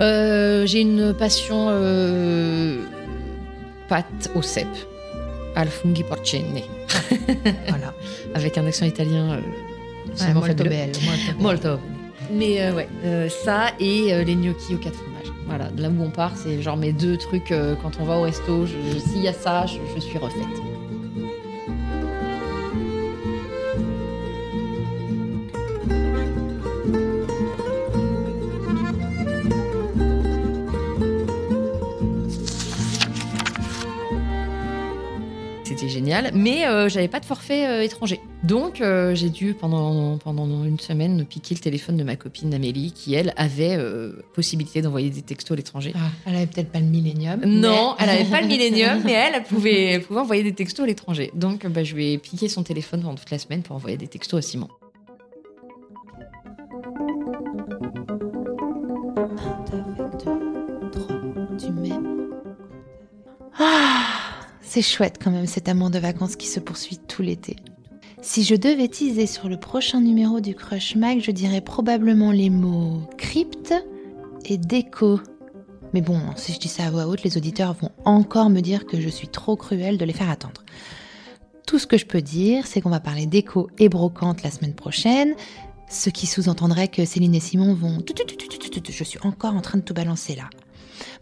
euh, 0.00 0.66
j'ai 0.66 0.80
une 0.80 1.14
passion 1.14 1.68
pâte 3.88 4.30
au 4.34 4.42
cèpe, 4.42 4.66
al 5.54 5.68
funghi 5.68 6.02
porcine, 6.02 6.60
Voilà. 7.68 7.94
avec 8.34 8.58
un 8.58 8.66
accent 8.66 8.86
italien. 8.86 9.32
euh, 9.32 9.40
Ouais, 10.20 10.34
molto 10.34 10.64
belle, 10.64 10.92
molto. 11.38 11.78
Mais 12.32 12.70
ouais, 12.72 12.88
ça 13.44 13.68
et 13.80 14.22
les 14.24 14.34
gnocchis 14.34 14.74
aux 14.74 14.78
quatre 14.78 14.96
fromages. 14.96 15.32
Voilà, 15.46 15.68
de 15.70 15.80
là 15.80 15.88
où 15.88 16.02
on 16.02 16.10
part, 16.10 16.32
c'est 16.36 16.60
genre 16.60 16.76
mes 16.76 16.92
deux 16.92 17.16
trucs 17.16 17.54
quand 17.82 17.92
on 18.00 18.04
va 18.04 18.18
au 18.18 18.22
resto. 18.22 18.66
S'il 18.66 19.22
y 19.22 19.28
a 19.28 19.32
ça, 19.32 19.64
je, 19.66 19.78
je 19.94 20.00
suis 20.00 20.18
refaite. 20.18 20.42
Génial, 36.12 36.32
mais 36.34 36.66
euh, 36.66 36.88
j'avais 36.88 37.08
pas 37.08 37.20
de 37.20 37.24
forfait 37.24 37.66
euh, 37.66 37.82
étranger. 37.82 38.20
Donc 38.42 38.80
euh, 38.80 39.14
j'ai 39.14 39.30
dû 39.30 39.54
pendant, 39.54 40.18
pendant 40.18 40.46
une 40.64 40.78
semaine 40.78 41.24
piquer 41.24 41.54
le 41.54 41.60
téléphone 41.60 41.96
de 41.96 42.04
ma 42.04 42.16
copine 42.16 42.52
Amélie 42.54 42.92
qui 42.92 43.14
elle 43.14 43.32
avait 43.36 43.76
euh, 43.76 44.12
possibilité 44.34 44.82
d'envoyer 44.82 45.10
des 45.10 45.22
textos 45.22 45.52
à 45.52 45.56
l'étranger. 45.56 45.92
Ah, 45.96 46.10
elle 46.26 46.36
avait 46.36 46.46
peut-être 46.46 46.70
pas 46.70 46.80
le 46.80 46.86
millénium. 46.86 47.40
Non, 47.44 47.94
mais- 47.98 48.04
elle 48.04 48.10
avait 48.10 48.24
pas 48.30 48.40
le 48.40 48.48
millénium, 48.48 49.00
mais 49.04 49.12
elle, 49.12 49.34
elle 49.36 49.44
pouvait, 49.44 49.84
elle 49.92 50.02
pouvait 50.02 50.20
envoyer 50.20 50.42
des 50.42 50.52
textos 50.54 50.84
à 50.84 50.86
l'étranger. 50.86 51.30
Donc 51.34 51.66
bah, 51.66 51.84
je 51.84 51.94
lui 51.94 52.12
ai 52.12 52.18
piqué 52.18 52.48
son 52.48 52.62
téléphone 52.62 53.02
pendant 53.02 53.14
toute 53.14 53.30
la 53.30 53.38
semaine 53.38 53.62
pour 53.62 53.76
envoyer 53.76 53.96
des 53.96 54.08
textos 54.08 54.38
à 54.38 54.42
Simon. 54.42 54.68
Ah, 63.58 64.21
c'est 64.72 64.80
chouette 64.80 65.18
quand 65.22 65.30
même 65.30 65.46
cet 65.46 65.68
amour 65.68 65.90
de 65.90 65.98
vacances 65.98 66.34
qui 66.34 66.46
se 66.46 66.58
poursuit 66.58 66.96
tout 66.96 67.20
l'été. 67.20 67.56
Si 68.22 68.42
je 68.42 68.54
devais 68.54 68.88
teaser 68.88 69.26
sur 69.26 69.50
le 69.50 69.58
prochain 69.58 70.00
numéro 70.00 70.40
du 70.40 70.54
Crush 70.54 70.96
Mag, 70.96 71.20
je 71.20 71.30
dirais 71.30 71.60
probablement 71.60 72.32
les 72.32 72.48
mots 72.48 73.02
crypte 73.18 73.74
et 74.46 74.56
déco. 74.56 75.20
Mais 75.92 76.00
bon, 76.00 76.18
si 76.36 76.54
je 76.54 76.58
dis 76.58 76.68
ça 76.68 76.86
à 76.86 76.90
voix 76.90 77.06
haute, 77.06 77.22
les 77.22 77.36
auditeurs 77.36 77.74
vont 77.74 77.90
encore 78.06 78.48
me 78.48 78.60
dire 78.60 78.86
que 78.86 78.98
je 78.98 79.10
suis 79.10 79.28
trop 79.28 79.56
cruelle 79.56 79.98
de 79.98 80.06
les 80.06 80.14
faire 80.14 80.30
attendre. 80.30 80.64
Tout 81.66 81.78
ce 81.78 81.86
que 81.86 81.98
je 81.98 82.06
peux 82.06 82.22
dire, 82.22 82.66
c'est 82.66 82.80
qu'on 82.80 82.88
va 82.88 83.00
parler 83.00 83.26
déco 83.26 83.68
et 83.78 83.90
brocante 83.90 84.42
la 84.42 84.50
semaine 84.50 84.74
prochaine, 84.74 85.34
ce 85.90 86.08
qui 86.08 86.26
sous-entendrait 86.26 86.88
que 86.88 87.04
Céline 87.04 87.34
et 87.34 87.40
Simon 87.40 87.74
vont... 87.74 87.98
Je 88.88 89.04
suis 89.04 89.18
encore 89.22 89.54
en 89.54 89.60
train 89.60 89.76
de 89.76 89.84
tout 89.84 89.92
balancer 89.92 90.34
là. 90.34 90.48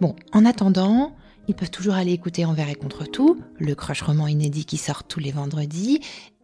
Bon, 0.01 0.15
en 0.33 0.47
attendant, 0.47 1.17
ils 1.49 1.55
peuvent 1.55 1.71
toujours 1.71 1.95
aller 1.95 2.13
écouter 2.13 2.45
Envers 2.45 2.69
et 2.69 2.75
contre 2.75 3.05
tout, 3.05 3.41
le 3.59 3.75
crush 3.75 4.03
roman 4.03 4.27
inédit 4.27 4.65
qui 4.65 4.77
sort 4.77 5.05
tous 5.05 5.21
les 5.21 5.33
vendredis. 5.33 6.01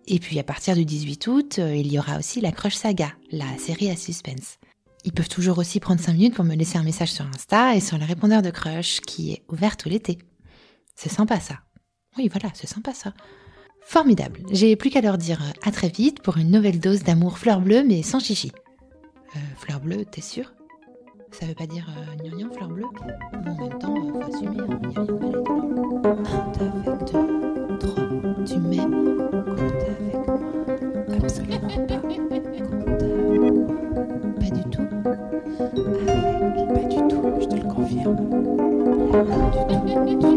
Et 0.08 0.18
puis 0.18 0.38
à 0.38 0.44
partir 0.44 0.74
du 0.74 0.84
18 0.84 1.26
août, 1.26 1.56
euh, 1.58 1.74
il 1.74 1.92
y 1.92 1.98
aura 1.98 2.18
aussi 2.18 2.40
la 2.40 2.52
Crush 2.52 2.74
Saga, 2.74 3.12
la 3.32 3.46
série 3.58 3.90
à 3.90 3.96
suspense. 3.96 4.58
Ils 5.04 5.12
peuvent 5.12 5.28
toujours 5.28 5.58
aussi 5.58 5.80
prendre 5.80 6.00
5 6.00 6.12
minutes 6.12 6.34
pour 6.34 6.44
me 6.44 6.54
laisser 6.54 6.78
un 6.78 6.82
message 6.82 7.12
sur 7.12 7.26
Insta 7.26 7.74
et 7.74 7.80
sur 7.80 7.98
le 7.98 8.04
répondeur 8.04 8.42
de 8.42 8.50
Crush 8.50 9.00
qui 9.00 9.32
est 9.32 9.42
ouvert 9.48 9.76
tout 9.76 9.88
l'été. 9.88 10.18
C'est 10.94 11.08
sympa 11.08 11.40
ça. 11.40 11.60
Oui, 12.18 12.28
voilà, 12.28 12.50
c'est 12.54 12.68
sympa 12.68 12.94
ça. 12.94 13.14
Formidable. 13.82 14.40
J'ai 14.50 14.74
plus 14.74 14.90
qu'à 14.90 15.00
leur 15.00 15.18
dire 15.18 15.40
euh, 15.42 15.68
à 15.68 15.70
très 15.70 15.88
vite 15.88 16.22
pour 16.22 16.36
une 16.36 16.50
nouvelle 16.50 16.80
dose 16.80 17.02
d'amour 17.02 17.38
fleur 17.38 17.60
bleue 17.60 17.84
mais 17.84 18.02
sans 18.02 18.20
chichi. 18.20 18.52
Euh, 19.34 19.38
fleur 19.58 19.80
bleue, 19.80 20.04
t'es 20.04 20.22
sûr 20.22 20.55
ça 21.38 21.44
veut 21.44 21.54
pas 21.54 21.66
dire 21.66 21.86
euh, 21.90 22.22
ni 22.22 22.30
rien 22.30 22.48
fleur 22.50 22.66
bleue, 22.70 22.86
mais 23.44 23.50
en 23.50 23.54
même 23.56 23.78
temps, 23.78 23.94
faut 23.94 24.22
assumer, 24.22 24.56
il 24.56 24.88
n'y 24.88 24.96
a 24.96 25.02
rien 25.02 25.04
de 25.04 25.12
mal 25.12 25.34
à 25.34 25.38
être 25.38 25.52
Un, 26.06 26.24
avec 26.64 27.04
deux, 27.04 27.18
hein, 27.18 27.76
trois, 27.78 28.06
tu 28.46 28.58
m'aimes, 28.58 29.18
compte 29.44 29.82
avec 29.84 30.14
moi. 30.14 30.36
Absolument 31.22 31.58
pas, 31.86 31.98
compte 31.98 32.26
pas 34.34 34.48
du 34.48 34.62
tout. 34.70 34.88
Avec, 35.76 36.68
pas 36.72 36.84
du 36.88 37.00
tout, 37.06 37.22
je 37.38 37.46
te 37.46 37.56
le 37.56 37.64
confirme. 37.68 38.16
Pas 39.12 39.22
du 39.50 39.84
tout, 39.92 40.04
du 40.06 40.16
tout. 40.18 40.35